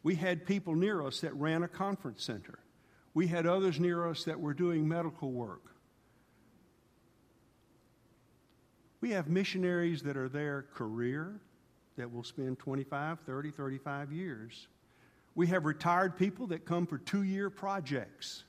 We 0.02 0.16
had 0.16 0.44
people 0.44 0.74
near 0.74 1.00
us 1.00 1.20
that 1.20 1.32
ran 1.36 1.62
a 1.62 1.68
conference 1.68 2.24
center. 2.24 2.58
We 3.14 3.28
had 3.28 3.46
others 3.46 3.78
near 3.78 4.08
us 4.08 4.24
that 4.24 4.40
were 4.40 4.54
doing 4.54 4.88
medical 4.88 5.30
work. 5.30 5.62
We 9.00 9.12
have 9.12 9.28
missionaries 9.28 10.02
that 10.02 10.16
are 10.16 10.28
their 10.28 10.62
career, 10.74 11.40
that 11.96 12.12
will 12.12 12.24
spend 12.24 12.58
25, 12.58 13.20
30, 13.20 13.50
35 13.50 14.12
years. 14.12 14.68
We 15.34 15.46
have 15.48 15.64
retired 15.64 16.16
people 16.16 16.46
that 16.48 16.64
come 16.64 16.86
for 16.86 16.98
two 16.98 17.22
year 17.22 17.50
projects. 17.50 18.44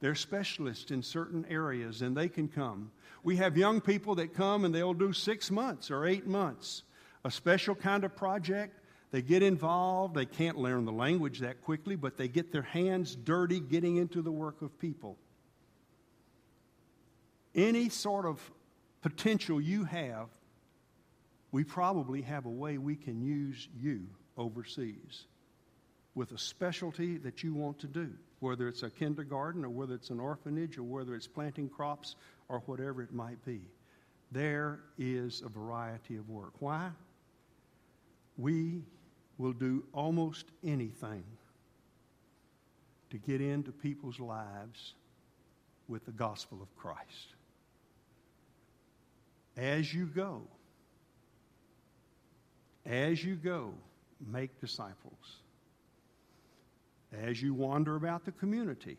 They're 0.00 0.14
specialists 0.14 0.90
in 0.90 1.02
certain 1.02 1.44
areas 1.48 2.02
and 2.02 2.16
they 2.16 2.28
can 2.28 2.48
come. 2.48 2.90
We 3.22 3.36
have 3.36 3.56
young 3.56 3.80
people 3.80 4.14
that 4.16 4.34
come 4.34 4.64
and 4.64 4.74
they'll 4.74 4.94
do 4.94 5.12
six 5.12 5.50
months 5.50 5.90
or 5.90 6.06
eight 6.06 6.26
months, 6.26 6.84
a 7.24 7.30
special 7.30 7.74
kind 7.74 8.04
of 8.04 8.16
project. 8.16 8.80
They 9.10 9.22
get 9.22 9.42
involved. 9.42 10.14
They 10.14 10.26
can't 10.26 10.56
learn 10.56 10.84
the 10.84 10.92
language 10.92 11.40
that 11.40 11.62
quickly, 11.62 11.96
but 11.96 12.16
they 12.16 12.28
get 12.28 12.52
their 12.52 12.62
hands 12.62 13.14
dirty 13.14 13.60
getting 13.60 13.96
into 13.96 14.22
the 14.22 14.32
work 14.32 14.62
of 14.62 14.78
people. 14.78 15.18
Any 17.54 17.88
sort 17.88 18.24
of 18.24 18.40
potential 19.02 19.60
you 19.60 19.84
have 19.84 20.28
we 21.52 21.64
probably 21.64 22.22
have 22.22 22.46
a 22.46 22.50
way 22.50 22.78
we 22.78 22.96
can 22.96 23.20
use 23.20 23.68
you 23.76 24.06
overseas 24.36 25.26
with 26.14 26.32
a 26.32 26.38
specialty 26.38 27.18
that 27.18 27.42
you 27.42 27.54
want 27.54 27.78
to 27.80 27.86
do, 27.86 28.10
whether 28.40 28.68
it's 28.68 28.82
a 28.82 28.90
kindergarten 28.90 29.64
or 29.64 29.70
whether 29.70 29.94
it's 29.94 30.10
an 30.10 30.20
orphanage 30.20 30.78
or 30.78 30.82
whether 30.82 31.14
it's 31.14 31.26
planting 31.26 31.68
crops 31.68 32.16
or 32.48 32.60
whatever 32.66 33.02
it 33.02 33.12
might 33.12 33.44
be. 33.44 33.60
There 34.32 34.80
is 34.98 35.42
a 35.44 35.48
variety 35.48 36.16
of 36.16 36.28
work. 36.28 36.52
Why? 36.60 36.90
We 38.36 38.82
will 39.38 39.52
do 39.52 39.84
almost 39.92 40.46
anything 40.64 41.24
to 43.10 43.18
get 43.18 43.40
into 43.40 43.72
people's 43.72 44.20
lives 44.20 44.94
with 45.88 46.04
the 46.06 46.12
gospel 46.12 46.62
of 46.62 46.74
Christ. 46.76 47.34
As 49.56 49.92
you 49.92 50.06
go, 50.06 50.42
as 52.90 53.24
you 53.24 53.36
go, 53.36 53.72
make 54.26 54.60
disciples. 54.60 55.38
As 57.12 57.40
you 57.40 57.54
wander 57.54 57.96
about 57.96 58.24
the 58.24 58.32
community, 58.32 58.96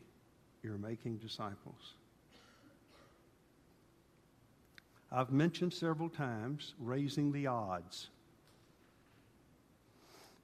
you're 0.64 0.78
making 0.78 1.18
disciples. 1.18 1.96
I've 5.12 5.32
mentioned 5.32 5.74
several 5.74 6.08
times 6.08 6.74
raising 6.80 7.34
the 7.34 7.48
odds. 7.48 8.08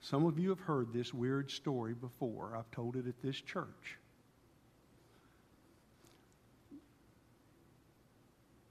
Some 0.02 0.26
of 0.26 0.38
you 0.38 0.50
have 0.50 0.60
heard 0.60 0.92
this 0.94 1.14
weird 1.14 1.50
story 1.50 1.94
before. 1.94 2.56
I've 2.58 2.70
told 2.72 2.98
it 2.98 3.08
at 3.08 3.22
this 3.22 3.40
church. 3.40 3.98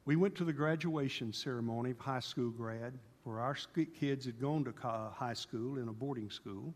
We 0.04 0.16
went 0.16 0.34
to 0.36 0.44
the 0.44 0.52
graduation 0.52 1.32
ceremony 1.32 1.90
of 1.90 1.98
high 1.98 2.20
school 2.20 2.50
grad 2.50 2.92
where 3.26 3.40
our 3.40 3.56
kids 3.98 4.24
had 4.24 4.40
gone 4.40 4.64
to 4.64 4.72
high 4.80 5.34
school 5.34 5.78
in 5.78 5.88
a 5.88 5.92
boarding 5.92 6.30
school. 6.30 6.72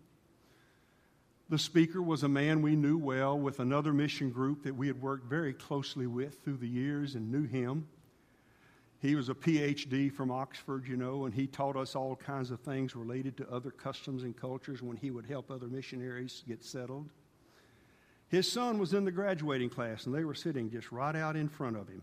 The 1.49 1.59
speaker 1.59 2.03
was 2.03 2.25
a 2.25 2.29
man 2.29 2.61
we 2.61 2.75
knew 2.75 2.99
well 2.99 3.39
with 3.39 3.61
another 3.61 3.93
mission 3.93 4.31
group 4.31 4.65
that 4.65 4.75
we 4.75 4.89
had 4.89 5.01
worked 5.01 5.29
very 5.29 5.53
closely 5.53 6.07
with 6.07 6.43
through 6.43 6.57
the 6.57 6.69
years 6.69 7.15
and 7.15 7.31
knew 7.31 7.47
him. 7.47 7.87
He 9.01 9.15
was 9.15 9.29
a 9.29 9.35
PhD 9.35 10.13
from 10.13 10.31
Oxford, 10.31 10.87
you 10.87 10.97
know, 10.97 11.25
and 11.25 11.33
he 11.33 11.47
taught 11.47 11.77
us 11.77 11.95
all 11.95 12.17
kinds 12.17 12.51
of 12.51 12.61
things 12.61 12.95
related 12.95 13.37
to 13.39 13.51
other 13.51 13.71
customs 13.71 14.25
and 14.25 14.37
cultures 14.37 14.83
when 14.83 14.97
he 14.97 15.11
would 15.11 15.27
help 15.27 15.51
other 15.51 15.69
missionaries 15.69 16.43
get 16.47 16.65
settled. 16.65 17.09
His 18.29 18.51
son 18.51 18.79
was 18.79 18.93
in 18.93 19.05
the 19.05 19.11
graduating 19.11 19.71
class, 19.71 20.07
and 20.07 20.15
they 20.15 20.25
were 20.25 20.35
sitting 20.35 20.71
just 20.71 20.93
right 20.93 21.17
out 21.17 21.37
in 21.37 21.49
front 21.49 21.77
of 21.77 21.89
him. 21.89 22.03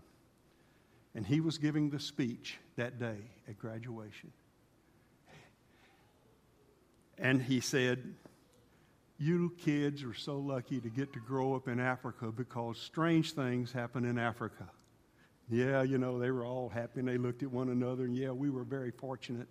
And 1.18 1.26
he 1.26 1.42
was 1.42 1.58
giving 1.58 1.90
the 1.90 2.00
speech 2.00 2.60
that 2.76 3.00
day 3.00 3.18
at 3.50 3.58
graduation. 3.58 4.32
And 7.18 7.42
he 7.42 7.60
said, 7.60 8.14
You 9.18 9.52
kids 9.58 10.04
are 10.04 10.14
so 10.14 10.38
lucky 10.38 10.80
to 10.80 10.90
get 10.90 11.14
to 11.14 11.20
grow 11.20 11.56
up 11.56 11.68
in 11.68 11.80
Africa 11.80 12.32
because 12.32 12.78
strange 12.78 13.34
things 13.34 13.72
happen 13.72 14.06
in 14.06 14.20
Africa. 14.20 14.70
Yeah, 15.50 15.82
you 15.82 15.98
know, 15.98 16.20
they 16.20 16.30
were 16.30 16.46
all 16.46 16.70
happy 16.70 17.00
and 17.00 17.08
they 17.08 17.18
looked 17.18 17.42
at 17.42 17.50
one 17.50 17.70
another, 17.70 18.04
and 18.04 18.16
yeah, 18.16 18.30
we 18.30 18.52
were 18.52 18.64
very 18.64 18.92
fortunate. 18.92 19.48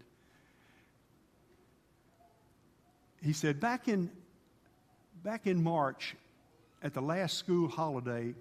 He 3.21 3.33
said, 3.33 3.59
Back 3.59 3.89
in, 3.89 4.09
back 5.25 5.49
in 5.49 5.61
March, 5.61 6.15
at 6.81 6.95
the 6.95 7.03
last 7.03 7.39
school 7.39 7.67
holiday, 7.69 8.35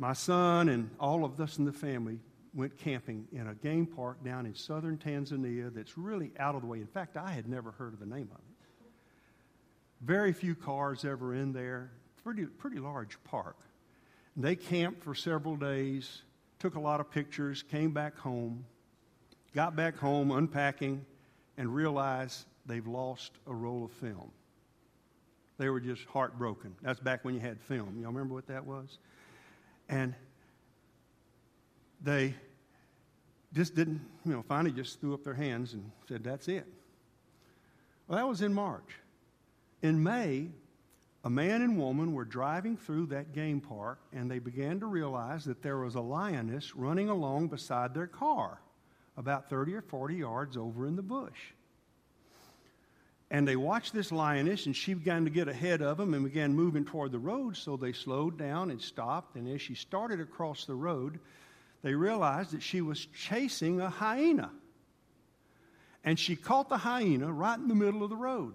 my 0.00 0.14
son 0.14 0.70
and 0.70 0.90
all 0.98 1.26
of 1.26 1.38
us 1.38 1.58
in 1.58 1.66
the 1.66 1.72
family 1.72 2.18
went 2.54 2.76
camping 2.78 3.28
in 3.32 3.48
a 3.48 3.54
game 3.54 3.86
park 3.86 4.24
down 4.24 4.46
in 4.46 4.54
southern 4.54 4.96
Tanzania 4.96 5.72
that's 5.72 5.98
really 5.98 6.32
out 6.38 6.54
of 6.54 6.62
the 6.62 6.66
way. 6.66 6.78
In 6.78 6.86
fact, 6.86 7.18
I 7.18 7.30
had 7.30 7.46
never 7.46 7.72
heard 7.72 7.92
of 7.92 8.00
the 8.00 8.06
name 8.06 8.30
of 8.32 8.38
it. 8.38 8.88
Very 10.00 10.32
few 10.32 10.54
cars 10.54 11.04
ever 11.04 11.34
in 11.34 11.52
there. 11.52 11.90
Pretty, 12.24 12.46
pretty 12.46 12.78
large 12.78 13.22
park. 13.24 13.56
And 14.34 14.42
they 14.42 14.56
camped 14.56 15.04
for 15.04 15.14
several 15.14 15.54
days, 15.54 16.22
took 16.58 16.76
a 16.76 16.80
lot 16.80 17.00
of 17.00 17.10
pictures, 17.10 17.62
came 17.62 17.92
back 17.92 18.16
home, 18.16 18.64
got 19.54 19.76
back 19.76 19.98
home 19.98 20.30
unpacking, 20.30 21.04
and 21.58 21.74
realized 21.74 22.46
they've 22.64 22.86
lost 22.86 23.32
a 23.46 23.54
roll 23.54 23.84
of 23.84 23.92
film. 23.92 24.30
They 25.58 25.68
were 25.68 25.80
just 25.80 26.06
heartbroken. 26.06 26.74
That's 26.80 27.00
back 27.00 27.22
when 27.22 27.34
you 27.34 27.40
had 27.40 27.60
film. 27.60 27.98
Y'all 28.00 28.10
remember 28.10 28.32
what 28.32 28.46
that 28.46 28.64
was? 28.64 28.98
And 29.90 30.14
they 32.00 32.34
just 33.52 33.74
didn't, 33.74 34.00
you 34.24 34.32
know, 34.32 34.42
finally 34.48 34.72
just 34.72 35.00
threw 35.00 35.12
up 35.12 35.24
their 35.24 35.34
hands 35.34 35.74
and 35.74 35.90
said, 36.08 36.24
That's 36.24 36.48
it. 36.48 36.66
Well, 38.08 38.16
that 38.16 38.26
was 38.26 38.40
in 38.40 38.54
March. 38.54 38.96
In 39.82 40.02
May, 40.02 40.48
a 41.24 41.30
man 41.30 41.62
and 41.62 41.78
woman 41.78 42.12
were 42.12 42.24
driving 42.24 42.76
through 42.76 43.06
that 43.06 43.32
game 43.32 43.60
park 43.60 43.98
and 44.12 44.30
they 44.30 44.38
began 44.38 44.80
to 44.80 44.86
realize 44.86 45.44
that 45.44 45.62
there 45.62 45.78
was 45.78 45.94
a 45.94 46.00
lioness 46.00 46.74
running 46.74 47.08
along 47.08 47.48
beside 47.48 47.92
their 47.92 48.06
car 48.06 48.60
about 49.16 49.50
30 49.50 49.74
or 49.74 49.82
40 49.82 50.14
yards 50.14 50.56
over 50.56 50.86
in 50.86 50.96
the 50.96 51.02
bush. 51.02 51.52
And 53.30 53.46
they 53.46 53.56
watched 53.56 53.92
this 53.92 54.10
lioness, 54.10 54.66
and 54.66 54.74
she 54.74 54.94
began 54.94 55.24
to 55.24 55.30
get 55.30 55.46
ahead 55.46 55.82
of 55.82 55.98
them 55.98 56.14
and 56.14 56.24
began 56.24 56.52
moving 56.52 56.84
toward 56.84 57.12
the 57.12 57.18
road. 57.18 57.56
So 57.56 57.76
they 57.76 57.92
slowed 57.92 58.36
down 58.36 58.70
and 58.70 58.80
stopped. 58.80 59.36
And 59.36 59.48
as 59.48 59.62
she 59.62 59.74
started 59.74 60.20
across 60.20 60.64
the 60.64 60.74
road, 60.74 61.20
they 61.82 61.94
realized 61.94 62.50
that 62.52 62.62
she 62.62 62.80
was 62.80 63.06
chasing 63.06 63.80
a 63.80 63.88
hyena. 63.88 64.50
And 66.02 66.18
she 66.18 66.34
caught 66.34 66.68
the 66.68 66.78
hyena 66.78 67.32
right 67.32 67.58
in 67.58 67.68
the 67.68 67.74
middle 67.74 68.02
of 68.02 68.10
the 68.10 68.16
road. 68.16 68.54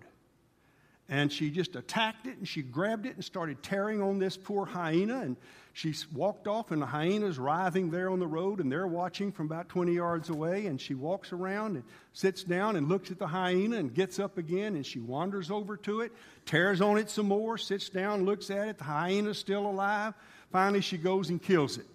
And 1.08 1.32
she 1.32 1.52
just 1.52 1.76
attacked 1.76 2.26
it 2.26 2.38
and 2.38 2.48
she 2.48 2.64
grabbed 2.64 3.06
it 3.06 3.16
and 3.16 3.24
started 3.24 3.62
tearing 3.62 4.02
on 4.02 4.18
this 4.18 4.38
poor 4.38 4.66
hyena. 4.66 5.20
And 5.20 5.38
she 5.74 5.94
walked 6.14 6.48
off, 6.48 6.72
and 6.72 6.82
the 6.82 6.86
hyena's 6.86 7.38
writhing 7.38 7.92
there 7.92 8.10
on 8.10 8.20
the 8.20 8.28
road, 8.28 8.62
and 8.62 8.72
they're 8.72 8.88
watching 8.88 9.32
from 9.32 9.48
about 9.48 9.68
20 9.68 9.94
yards 9.94 10.30
away. 10.30 10.68
And 10.68 10.80
she 10.80 10.94
walks 10.94 11.34
around 11.34 11.76
and 11.76 11.84
sits 12.14 12.44
down 12.44 12.78
and 12.78 12.88
looks 12.88 13.12
at 13.12 13.20
the 13.20 13.28
hyena 13.28 13.78
and 13.78 13.94
gets 13.94 14.18
up 14.18 14.38
again. 14.38 14.76
And 14.76 14.86
she 14.86 15.00
wanders 15.00 15.52
over 15.52 15.76
to 15.78 16.02
it, 16.02 16.14
tears 16.46 16.82
on 16.82 16.98
it 16.98 17.10
some 17.10 17.28
more, 17.28 17.58
sits 17.58 17.90
down, 17.90 18.26
looks 18.26 18.50
at 18.50 18.70
it. 18.70 18.78
The 18.78 18.86
hyena's 18.86 19.38
still 19.38 19.68
alive. 19.68 20.14
Finally, 20.52 20.82
she 20.82 20.98
goes 20.98 21.30
and 21.30 21.42
kills 21.42 21.78
it 21.78 21.88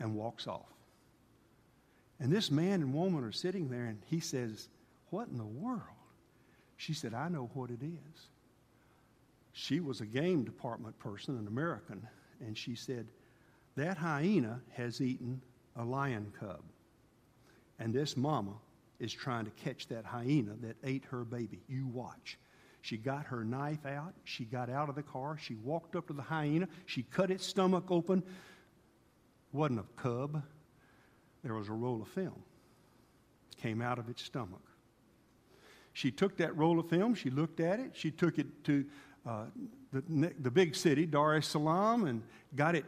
and 0.00 0.14
walks 0.14 0.46
off. 0.46 0.72
And 2.18 2.32
this 2.32 2.50
man 2.50 2.80
and 2.80 2.94
woman 2.94 3.24
are 3.24 3.32
sitting 3.32 3.68
there, 3.68 3.84
and 3.84 4.00
he 4.06 4.20
says, 4.20 4.68
What 5.10 5.28
in 5.28 5.36
the 5.36 5.44
world? 5.44 5.82
She 6.76 6.92
said, 6.92 7.14
I 7.14 7.28
know 7.28 7.50
what 7.54 7.70
it 7.70 7.82
is. 7.82 8.28
She 9.52 9.80
was 9.80 10.00
a 10.00 10.06
game 10.06 10.44
department 10.44 10.98
person, 10.98 11.38
an 11.38 11.46
American, 11.46 12.06
and 12.40 12.56
she 12.56 12.74
said, 12.74 13.06
That 13.76 13.96
hyena 13.96 14.60
has 14.72 15.00
eaten 15.00 15.40
a 15.76 15.84
lion 15.84 16.32
cub. 16.38 16.60
And 17.78 17.94
this 17.94 18.16
mama 18.16 18.52
is 18.98 19.12
trying 19.12 19.44
to 19.44 19.50
catch 19.52 19.88
that 19.88 20.04
hyena 20.04 20.52
that 20.62 20.76
ate 20.84 21.04
her 21.06 21.24
baby. 21.24 21.60
You 21.68 21.86
watch. 21.86 22.38
She 22.82 22.96
got 22.96 23.26
her 23.26 23.44
knife 23.44 23.84
out. 23.84 24.14
She 24.24 24.44
got 24.44 24.70
out 24.70 24.88
of 24.88 24.94
the 24.94 25.02
car. 25.02 25.36
She 25.38 25.54
walked 25.56 25.96
up 25.96 26.06
to 26.06 26.12
the 26.12 26.22
hyena. 26.22 26.68
She 26.86 27.02
cut 27.02 27.30
its 27.30 27.44
stomach 27.44 27.90
open. 27.90 28.22
Wasn't 29.52 29.80
a 29.80 30.00
cub. 30.00 30.42
There 31.42 31.54
was 31.54 31.68
a 31.68 31.72
roll 31.72 32.02
of 32.02 32.08
film. 32.08 32.42
Came 33.60 33.82
out 33.82 33.98
of 33.98 34.08
its 34.08 34.22
stomach. 34.22 34.62
She 35.96 36.10
took 36.10 36.36
that 36.36 36.54
roll 36.54 36.78
of 36.78 36.90
film, 36.90 37.14
she 37.14 37.30
looked 37.30 37.58
at 37.58 37.80
it, 37.80 37.92
she 37.94 38.10
took 38.10 38.38
it 38.38 38.64
to 38.64 38.84
uh, 39.26 39.44
the, 39.94 40.30
the 40.40 40.50
big 40.50 40.76
city, 40.76 41.06
Dar 41.06 41.36
es 41.36 41.46
Salaam, 41.46 42.04
and 42.04 42.22
got 42.54 42.74
it 42.74 42.84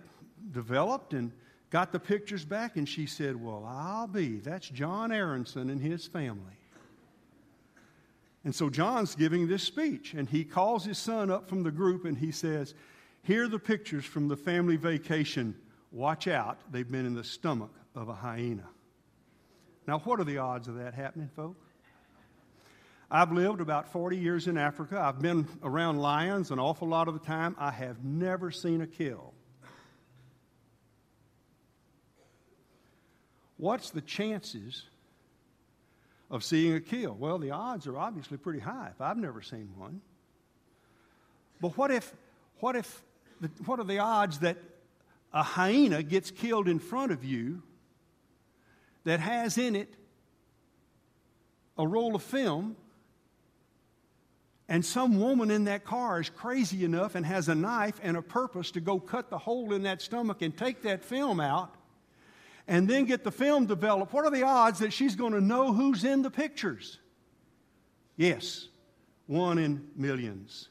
developed 0.53 1.15
and 1.15 1.33
got 1.71 1.91
the 1.91 1.99
pictures 1.99 2.45
back. 2.45 2.77
And 2.77 2.87
she 2.87 3.07
said, 3.07 3.35
Well, 3.35 3.65
I'll 3.67 4.09
be. 4.09 4.41
That's 4.41 4.69
John 4.69 5.11
Aronson 5.11 5.71
and 5.71 5.81
his 5.81 6.07
family. 6.07 6.59
And 8.45 8.55
so 8.55 8.69
John's 8.69 9.15
giving 9.15 9.49
this 9.49 9.63
speech, 9.63 10.13
and 10.13 10.29
he 10.29 10.45
calls 10.45 10.85
his 10.85 10.99
son 10.99 11.31
up 11.31 11.49
from 11.49 11.63
the 11.63 11.71
group 11.71 12.05
and 12.05 12.19
he 12.19 12.31
says, 12.31 12.75
Here 13.23 13.45
are 13.45 13.49
the 13.49 13.59
pictures 13.59 14.05
from 14.05 14.29
the 14.29 14.37
family 14.37 14.77
vacation. 14.77 15.55
Watch 15.93 16.29
out, 16.29 16.61
they've 16.71 16.91
been 16.91 17.07
in 17.07 17.15
the 17.15 17.25
stomach 17.25 17.73
of 17.95 18.11
a 18.11 18.15
hyena. 18.15 18.69
Now, 19.87 20.01
what 20.01 20.21
are 20.21 20.25
the 20.25 20.37
odds 20.37 20.69
of 20.69 20.75
that 20.75 20.93
happening, 20.93 21.31
folks? 21.35 21.68
I've 23.11 23.33
lived 23.33 23.63
about 23.63 23.91
40 23.91 24.19
years 24.19 24.49
in 24.49 24.59
Africa. 24.59 25.01
I've 25.01 25.21
been 25.21 25.49
around 25.63 25.99
lions 25.99 26.51
an 26.51 26.59
awful 26.59 26.89
lot 26.89 27.09
of 27.09 27.15
the 27.15 27.21
time. 27.21 27.57
I 27.59 27.71
have 27.71 28.05
never 28.05 28.51
seen 28.51 28.83
a 28.83 28.87
kill. 28.87 29.33
What's 33.57 33.91
the 33.91 34.03
chances 34.03 34.85
of 36.31 36.45
seeing 36.45 36.75
a 36.75 36.81
kill? 36.81 37.15
Well, 37.15 37.39
the 37.39 37.51
odds 37.51 37.87
are 37.87 37.97
obviously 37.97 38.37
pretty 38.37 38.61
high 38.61 38.91
if 38.95 39.01
I've 39.01 39.17
never 39.17 39.41
seen 39.41 39.71
one. 39.77 40.03
But 41.63 41.77
what 41.79 41.91
if, 41.91 42.15
what 42.61 42.77
if, 42.77 43.03
what 43.65 43.81
are 43.81 43.85
the 43.85 44.01
odds 44.01 44.41
that 44.41 44.59
a 45.33 45.43
hyena 45.43 46.03
gets 46.03 46.31
killed 46.31 46.69
in 46.69 46.79
front 46.79 47.11
of 47.11 47.25
you 47.25 47.63
that 49.05 49.19
has 49.19 49.57
in 49.57 49.75
it 49.75 49.95
a 51.79 51.87
roll 51.87 52.15
of 52.15 52.23
film 52.23 52.77
and 54.69 54.85
some 54.85 55.19
woman 55.19 55.51
in 55.51 55.65
that 55.65 55.85
car 55.85 56.21
is 56.21 56.29
crazy 56.29 56.85
enough 56.85 57.15
and 57.15 57.25
has 57.25 57.49
a 57.49 57.55
knife 57.55 57.99
and 58.03 58.17
a 58.17 58.23
purpose 58.23 58.71
to 58.73 58.81
go 58.81 59.01
cut 59.01 59.31
the 59.31 59.39
hole 59.39 59.73
in 59.73 59.85
that 59.85 60.03
stomach 60.03 60.43
and 60.43 60.57
take 60.57 60.83
that 60.83 61.03
film 61.03 61.41
out 61.41 61.75
and 62.67 62.87
then 62.87 63.07
get 63.07 63.25
the 63.25 63.31
film 63.31 63.65
developed, 63.65 64.13
what 64.13 64.27
are 64.27 64.31
the 64.31 64.43
odds 64.43 64.81
that 64.81 64.93
she's 64.93 65.17
going 65.17 65.33
to 65.33 65.41
know 65.41 65.73
who's 65.73 66.05
in 66.05 66.21
the 66.21 66.31
pictures? 66.31 66.99
Yes, 68.17 68.69
one 69.27 69.57
in 69.57 69.89
millions. 69.97 70.69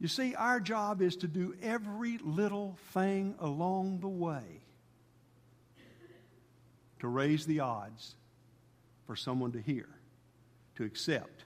You 0.00 0.08
see, 0.08 0.34
our 0.34 0.58
job 0.58 1.00
is 1.00 1.14
to 1.16 1.28
do 1.28 1.54
every 1.62 2.18
little 2.18 2.76
thing 2.92 3.36
along 3.38 4.00
the 4.00 4.08
way 4.08 4.62
to 6.98 7.06
raise 7.06 7.46
the 7.46 7.60
odds 7.60 8.16
for 9.06 9.14
someone 9.14 9.52
to 9.52 9.60
hear, 9.60 9.88
to 10.76 10.84
accept, 10.84 11.44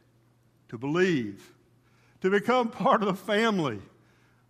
to 0.68 0.78
believe, 0.78 1.52
to 2.20 2.30
become 2.30 2.70
part 2.70 3.02
of 3.02 3.08
the 3.08 3.14
family 3.14 3.80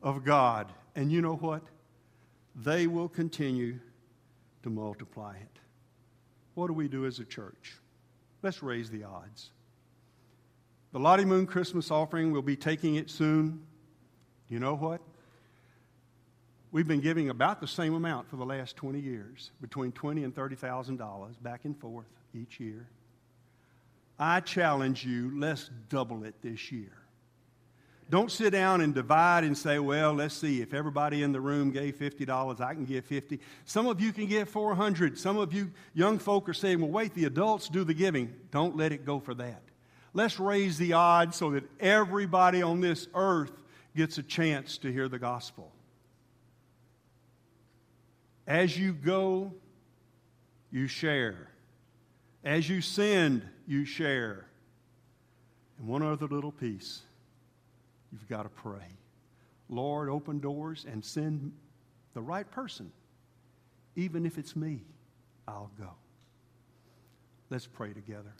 of 0.02 0.24
God. 0.24 0.70
And 0.94 1.10
you 1.10 1.20
know 1.20 1.36
what? 1.36 1.62
They 2.54 2.86
will 2.86 3.08
continue 3.08 3.80
to 4.62 4.70
multiply 4.70 5.34
it. 5.36 5.58
What 6.54 6.68
do 6.68 6.72
we 6.72 6.88
do 6.88 7.06
as 7.06 7.18
a 7.18 7.24
church? 7.24 7.76
Let's 8.42 8.62
raise 8.62 8.90
the 8.90 9.04
odds. 9.04 9.50
The 10.92 11.00
Lottie 11.00 11.24
Moon 11.24 11.46
Christmas 11.46 11.90
offering, 11.90 12.30
we'll 12.30 12.42
be 12.42 12.56
taking 12.56 12.94
it 12.94 13.10
soon. 13.10 13.66
You 14.48 14.60
know 14.60 14.76
what? 14.76 15.00
We've 16.70 16.86
been 16.86 17.00
giving 17.00 17.30
about 17.30 17.60
the 17.60 17.66
same 17.66 17.94
amount 17.94 18.28
for 18.28 18.36
the 18.36 18.44
last 18.44 18.76
20 18.76 19.00
years, 19.00 19.50
between 19.60 19.92
twenty 19.92 20.24
and 20.24 20.34
$30,000 20.34 21.42
back 21.42 21.64
and 21.64 21.76
forth 21.78 22.06
each 22.32 22.60
year. 22.60 22.88
I 24.18 24.40
challenge 24.40 25.04
you, 25.04 25.32
let's 25.38 25.70
double 25.88 26.24
it 26.24 26.34
this 26.42 26.70
year. 26.70 26.92
Don't 28.10 28.30
sit 28.30 28.50
down 28.50 28.82
and 28.82 28.94
divide 28.94 29.44
and 29.44 29.56
say, 29.56 29.78
well, 29.78 30.12
let's 30.12 30.36
see, 30.36 30.60
if 30.60 30.74
everybody 30.74 31.22
in 31.22 31.32
the 31.32 31.40
room 31.40 31.70
gave 31.70 31.96
$50, 31.96 32.60
I 32.60 32.74
can 32.74 32.84
give 32.84 33.04
50. 33.06 33.40
Some 33.64 33.86
of 33.86 34.00
you 34.00 34.12
can 34.12 34.26
give 34.26 34.48
400. 34.48 35.18
Some 35.18 35.38
of 35.38 35.52
you 35.54 35.72
young 35.94 36.18
folk 36.18 36.48
are 36.48 36.54
saying, 36.54 36.80
well, 36.80 36.90
wait, 36.90 37.14
the 37.14 37.24
adults 37.24 37.68
do 37.68 37.82
the 37.82 37.94
giving. 37.94 38.32
Don't 38.50 38.76
let 38.76 38.92
it 38.92 39.06
go 39.06 39.20
for 39.20 39.34
that. 39.34 39.62
Let's 40.12 40.38
raise 40.38 40.76
the 40.78 40.92
odds 40.92 41.36
so 41.36 41.50
that 41.52 41.64
everybody 41.80 42.62
on 42.62 42.80
this 42.80 43.08
earth 43.14 43.52
gets 43.96 44.18
a 44.18 44.22
chance 44.22 44.78
to 44.78 44.92
hear 44.92 45.08
the 45.08 45.18
gospel. 45.18 45.72
As 48.46 48.78
you 48.78 48.92
go, 48.92 49.52
you 50.70 50.86
share. 50.86 51.48
As 52.44 52.68
you 52.68 52.82
send, 52.82 53.42
you 53.66 53.84
share. 53.86 54.46
And 55.78 55.88
one 55.88 56.02
other 56.02 56.26
little 56.26 56.52
piece 56.52 57.02
you've 58.12 58.28
got 58.28 58.42
to 58.42 58.50
pray. 58.50 58.86
Lord, 59.68 60.10
open 60.10 60.38
doors 60.38 60.86
and 60.88 61.04
send 61.04 61.52
the 62.12 62.20
right 62.20 62.48
person. 62.50 62.92
Even 63.96 64.26
if 64.26 64.38
it's 64.38 64.54
me, 64.54 64.82
I'll 65.48 65.70
go. 65.78 65.90
Let's 67.48 67.66
pray 67.66 67.92
together. 67.92 68.32